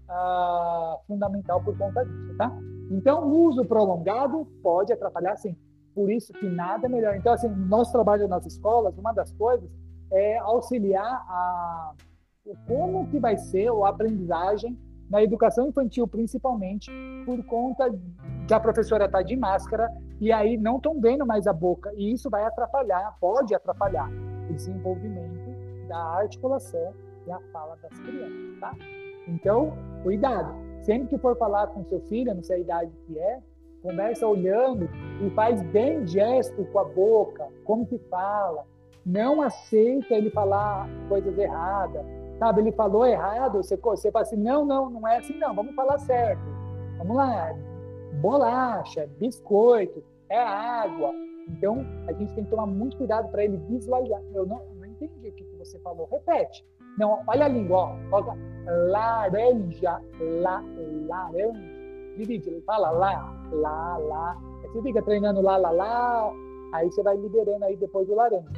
[0.09, 2.53] ah, fundamental por conta disso, tá?
[2.91, 5.57] Então, o uso prolongado pode atrapalhar, sim.
[5.95, 7.15] Por isso que nada é melhor.
[7.15, 9.71] Então, assim, nosso trabalho nas escolas, uma das coisas
[10.11, 11.95] é auxiliar a
[12.67, 14.77] como que vai ser a aprendizagem
[15.13, 16.91] na educação infantil, principalmente,
[17.27, 17.85] por conta
[18.49, 19.87] que a professora está de máscara
[20.19, 21.93] e aí não estão vendo mais a boca.
[21.95, 24.11] E isso vai atrapalhar, pode atrapalhar
[24.49, 25.53] o desenvolvimento
[25.87, 26.95] da articulação
[27.27, 28.73] e a fala das crianças, tá?
[29.29, 30.55] Então, cuidado.
[30.81, 33.39] Sempre que for falar com seu filho, não sei a idade que é,
[33.83, 34.89] conversa olhando
[35.21, 38.65] e faz bem gesto com a boca, como que fala.
[39.05, 42.61] Não aceita ele falar coisas erradas sabe?
[42.61, 45.97] Ele falou errado, você, você fala assim, não, não, não é assim não, vamos falar
[46.01, 46.43] certo.
[46.99, 47.55] Vamos lá,
[48.21, 51.13] bolacha, biscoito, é água.
[51.49, 54.21] Então, a gente tem que tomar muito cuidado para ele visualizar.
[54.35, 56.09] Eu não, não entendi o que, que você falou.
[56.11, 56.67] Repete.
[56.99, 58.35] Não, olha a língua, ó.
[58.91, 60.63] Laranja, la,
[61.07, 61.73] laranja.
[62.17, 64.39] Divide, ele fala lá, lá, lá.
[64.63, 66.33] Aí você fica treinando lá, lá, lá.
[66.73, 68.51] Aí você vai liberando aí depois do laranja.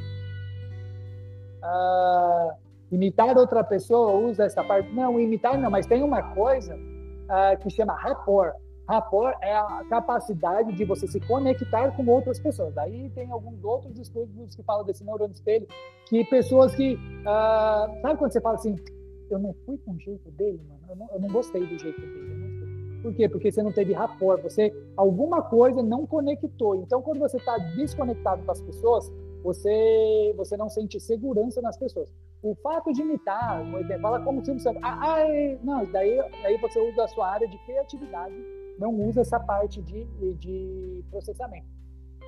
[1.63, 2.55] Ah,
[2.91, 4.93] Imitar outra pessoa usa essa parte.
[4.93, 8.53] Não, imitar não, mas tem uma coisa uh, que chama rapport.
[8.87, 12.73] Rapport é a capacidade de você se conectar com outras pessoas.
[12.75, 15.67] Daí tem alguns outros estudos que falam desse neurônio espelho,
[16.07, 16.93] que pessoas que.
[16.93, 18.75] Uh, sabe quando você fala assim,
[19.29, 20.81] eu não fui com o jeito dele, mano?
[20.87, 22.35] Eu não, eu não gostei do jeito dele.
[23.01, 23.29] Por quê?
[23.29, 26.75] Porque você não teve rapport, você alguma coisa não conectou.
[26.75, 29.11] Então, quando você está desconectado com as pessoas,
[29.43, 32.11] você você não sente segurança nas pessoas.
[32.45, 33.59] O fato de imitar,
[33.99, 37.57] fala como se você, ah, ai, não, daí aí você usa a sua área de
[37.65, 38.35] criatividade,
[38.77, 41.65] não usa essa parte de, de processamento.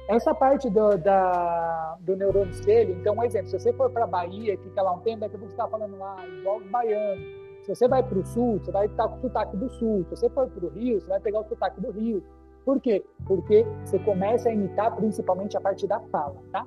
[0.09, 4.07] Essa parte do, da, do neurônio espelho, então, um exemplo, se você for para a
[4.07, 7.22] Bahia, fica lá um tempo, a pouco você está falando lá igual baiano.
[7.61, 10.03] Se você vai para o sul, você vai estar com o sotaque do sul.
[10.05, 12.24] Se você for para o Rio, você vai pegar o sotaque do Rio.
[12.65, 13.05] Por quê?
[13.28, 16.65] Porque você começa a imitar principalmente a parte da fala, tá?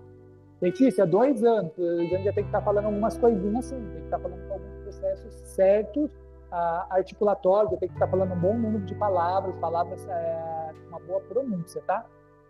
[0.61, 4.01] Letícia, dois anos, a gente já tem que estar tá falando algumas coisinhas assim, tem
[4.01, 6.11] que estar tá falando com alguns processos certos,
[6.53, 10.89] uh, articulatórios, tem que estar tá falando um bom número de palavras, palavras é, com
[10.89, 12.05] uma boa pronúncia, tá?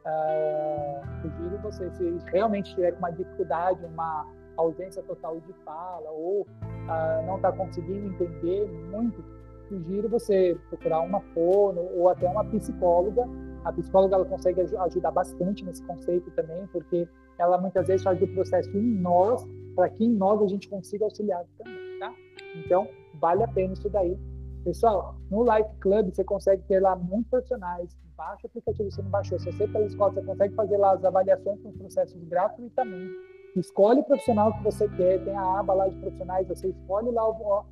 [0.04, 6.42] Uh, sugiro você, se realmente tiver com uma dificuldade, uma ausência total de fala, ou
[6.42, 9.22] uh, não está conseguindo entender muito,
[9.68, 13.28] sugiro você procurar uma fono ou até uma psicóloga.
[13.64, 17.08] A psicóloga ela consegue ajudar bastante nesse conceito também, porque
[17.38, 21.04] ela muitas vezes faz o processo em nós, para que em nós a gente consiga
[21.04, 22.14] auxiliar também, tá?
[22.56, 22.88] Então,
[23.20, 24.18] vale a pena isso daí.
[24.64, 27.96] Pessoal, no Life Club você consegue ter lá muitos profissionais.
[28.16, 29.38] Baixa o aplicativo se não baixou.
[29.38, 33.14] Se você pela escola, você consegue fazer lá as avaliações com os processos gratuitamente.
[33.56, 37.22] Escolhe o profissional que você quer, tem a aba lá de profissionais, você escolhe lá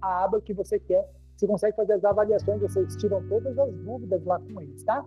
[0.00, 1.06] a aba que você quer.
[1.36, 5.04] Você consegue fazer as avaliações, vocês tiram todas as dúvidas lá com eles, tá?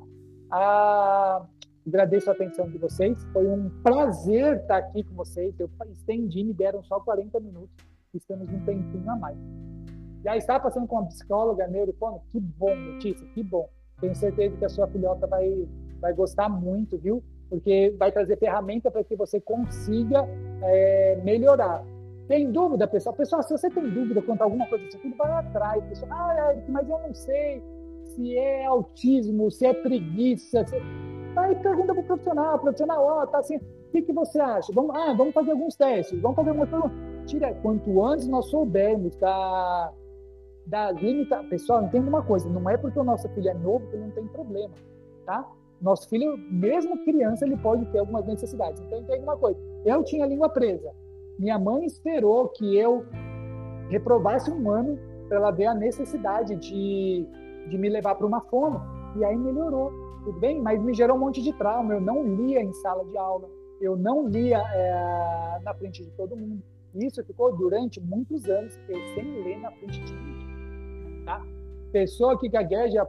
[0.52, 3.24] Agradeço a atenção de vocês.
[3.32, 5.58] Foi um prazer estar aqui com vocês.
[5.60, 7.76] Eu estendi, me deram só 40 minutos.
[8.14, 9.38] Estamos um tempinho a mais.
[10.24, 12.22] Já está passando com uma psicóloga neurofono?
[12.30, 13.70] Que bom, notícia, que bom.
[14.00, 15.68] Tenho certeza que a sua filhota vai,
[16.00, 17.24] vai gostar muito, viu?
[17.50, 20.28] Porque vai trazer ferramenta para que você consiga
[20.62, 21.84] é, melhorar.
[22.28, 23.16] Tem dúvida, pessoal?
[23.16, 25.84] Pessoal, se você tem dúvida quanto a alguma coisa do seu filho, vai atrás.
[25.86, 27.64] Pessoal, ah, mas eu não sei
[28.16, 30.66] se é autismo, se é preguiça.
[30.66, 30.76] Se...
[31.36, 34.72] Aí pergunta para o profissional, profissional, ó, tá assim, o que, que você acha?
[34.74, 36.98] Vamos, ah, vamos fazer alguns testes, vamos fazer algumas perguntas.
[37.26, 39.92] Tira, quanto antes nós soubermos da,
[40.66, 41.44] da limita...
[41.50, 44.12] Pessoal, entenda uma coisa, não é porque o nosso filho é novo que ele não
[44.12, 44.74] tem problema,
[45.26, 45.48] tá?
[45.82, 48.82] Nosso filho, mesmo criança, ele pode ter algumas necessidades.
[48.82, 50.92] Então, entenda uma coisa, eu tinha a língua presa.
[51.40, 53.06] Minha mãe esperou que eu
[53.90, 54.98] reprovasse um ano
[55.28, 57.26] para ela ver a necessidade de,
[57.68, 58.82] de me levar para uma fono,
[59.16, 59.92] e aí melhorou
[60.24, 60.62] tudo bem?
[60.62, 61.94] Mas me gerou um monte de trauma.
[61.94, 63.50] Eu não lia em sala de aula,
[63.80, 66.62] eu não lia é, na frente de todo mundo.
[66.94, 71.26] Isso ficou durante muitos anos eu sem ler na frente de ninguém.
[71.26, 71.42] Tá?
[71.92, 73.08] Pessoa que gagueja,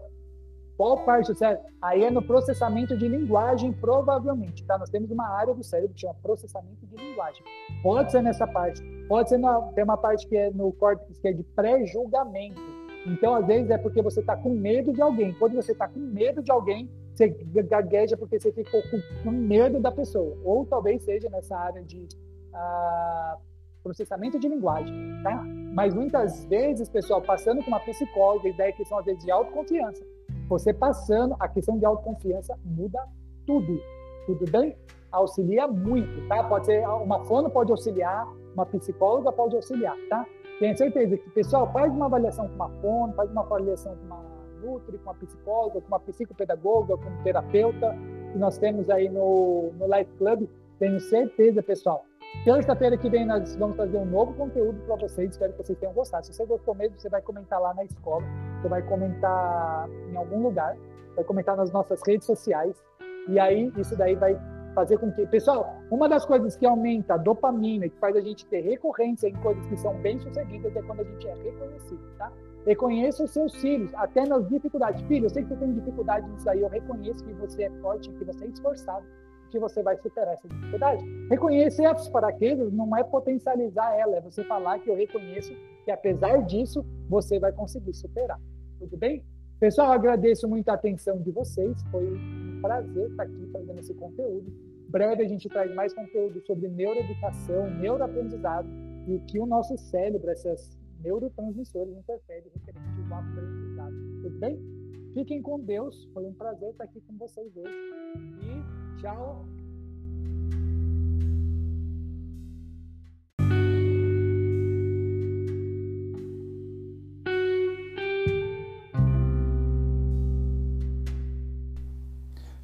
[0.76, 1.64] qual parte do cérebro?
[1.80, 4.64] Aí é no processamento de linguagem, provavelmente.
[4.64, 4.78] Tá?
[4.78, 7.42] Nós temos uma área do cérebro que chama processamento de linguagem.
[7.82, 11.28] Pode ser nessa parte, pode ser na, tem uma parte que é no córtex que
[11.28, 12.60] é de pré-julgamento.
[13.06, 15.34] Então, às vezes, é porque você está com medo de alguém.
[15.34, 18.82] Quando você está com medo de alguém, você gagueja porque você ficou
[19.22, 20.36] com medo da pessoa.
[20.44, 22.06] Ou talvez seja nessa área de
[22.54, 23.36] ah,
[23.82, 25.42] processamento de linguagem, tá?
[25.74, 30.04] Mas muitas vezes, pessoal, passando com uma psicóloga, ideia que são às vezes de autoconfiança,
[30.48, 32.98] você passando, a questão de autoconfiança muda
[33.46, 33.80] tudo,
[34.26, 34.76] tudo bem?
[35.10, 36.44] Auxilia muito, tá?
[36.44, 40.26] Pode ser, uma fono pode auxiliar, uma psicóloga pode auxiliar, tá?
[40.62, 44.22] Tenho certeza que, pessoal, faz uma avaliação com uma fono, faz uma avaliação com uma
[44.62, 47.96] Nutri, com uma psicóloga, com uma psicopedagoga, com um terapeuta,
[48.30, 50.48] que nós temos aí no, no Life Club.
[50.78, 52.04] Tenho certeza, pessoal.
[52.44, 55.32] Terça-feira que vem nós vamos trazer um novo conteúdo para vocês.
[55.32, 56.26] Espero que vocês tenham gostado.
[56.26, 58.24] Se você gostou mesmo, você vai comentar lá na escola,
[58.60, 60.76] você vai comentar em algum lugar,
[61.16, 62.80] vai comentar nas nossas redes sociais.
[63.28, 64.38] E aí, isso daí vai
[64.74, 65.26] fazer com que.
[65.26, 69.34] Pessoal, uma das coisas que aumenta a dopamina, que faz a gente ter recorrência em
[69.34, 72.32] coisas que são bem sucedidas, é quando a gente é reconhecido, tá?
[72.66, 75.02] Reconheça os seus filhos, até nas dificuldades.
[75.02, 78.10] Filho, eu sei que você tem dificuldade nisso aí, eu reconheço que você é forte,
[78.10, 79.04] que você é esforçado,
[79.50, 81.04] que você vai superar essa dificuldade.
[81.28, 85.52] Reconhecer as fraquezas não é potencializar ela, é você falar que eu reconheço
[85.84, 88.40] que apesar disso, você vai conseguir superar.
[88.78, 89.24] Tudo bem?
[89.58, 92.18] Pessoal, agradeço muito a atenção de vocês, foi
[92.62, 94.50] prazer estar aqui fazendo esse conteúdo.
[94.88, 98.68] Breve a gente traz mais conteúdo sobre neuroeducação, neuroaprendizado
[99.06, 100.70] e o que o nosso cérebro, essas
[101.02, 103.94] neurotransmissores interferem referente ao aprendizado.
[104.22, 104.58] Tudo bem?
[105.14, 106.08] Fiquem com Deus.
[106.14, 107.72] Foi um prazer estar aqui com vocês hoje.
[108.40, 109.44] E tchau.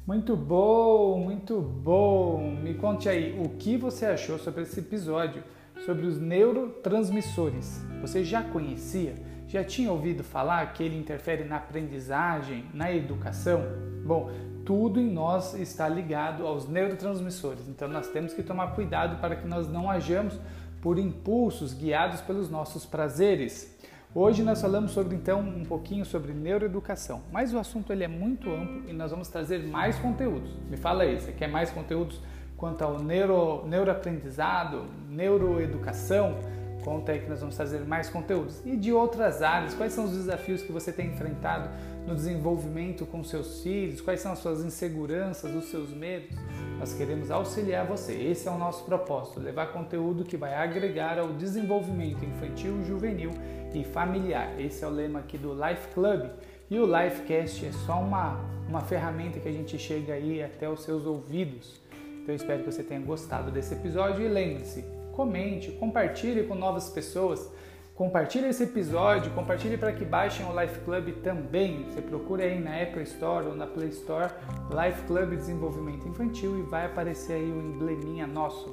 [0.09, 2.41] Muito bom, muito bom.
[2.63, 5.43] Me conte aí o que você achou sobre esse episódio
[5.85, 7.85] sobre os neurotransmissores.
[8.01, 9.13] Você já conhecia?
[9.47, 13.61] Já tinha ouvido falar que ele interfere na aprendizagem, na educação?
[14.03, 14.31] Bom,
[14.65, 19.47] tudo em nós está ligado aos neurotransmissores, então nós temos que tomar cuidado para que
[19.47, 20.39] nós não hajamos
[20.81, 23.77] por impulsos guiados pelos nossos prazeres.
[24.15, 28.49] Hoje nós falamos sobre então um pouquinho sobre neuroeducação, mas o assunto ele é muito
[28.49, 30.51] amplo e nós vamos trazer mais conteúdos.
[30.67, 32.19] Me fala aí, você quer mais conteúdos
[32.57, 36.39] quanto ao neuro, neuroaprendizado, neuroeducação,
[36.83, 38.65] conta aí que nós vamos trazer mais conteúdos.
[38.65, 41.69] E de outras áreas, quais são os desafios que você tem enfrentado
[42.09, 44.01] no desenvolvimento com seus filhos?
[44.01, 46.35] Quais são as suas inseguranças, os seus medos?
[46.79, 48.13] Nós queremos auxiliar você.
[48.13, 53.31] Esse é o nosso propósito, levar conteúdo que vai agregar ao desenvolvimento infantil, juvenil
[53.73, 54.59] e familiar.
[54.59, 56.29] Esse é o lema aqui do Life Club.
[56.69, 60.83] E o Lifecast é só uma, uma ferramenta que a gente chega aí até os
[60.83, 61.79] seus ouvidos.
[62.23, 64.83] Então espero que você tenha gostado desse episódio e lembre-se,
[65.13, 67.51] comente, compartilhe com novas pessoas.
[67.99, 71.83] Compartilhe esse episódio, compartilhe para que baixem o Life Club também.
[71.83, 74.31] Você procura aí na Apple Store ou na Play Store
[74.71, 78.69] Life Club Desenvolvimento Infantil e vai aparecer aí o embleminha nosso.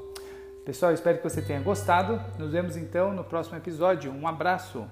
[0.65, 2.23] Pessoal, espero que você tenha gostado.
[2.39, 4.13] Nos vemos então no próximo episódio.
[4.13, 4.87] Um abraço!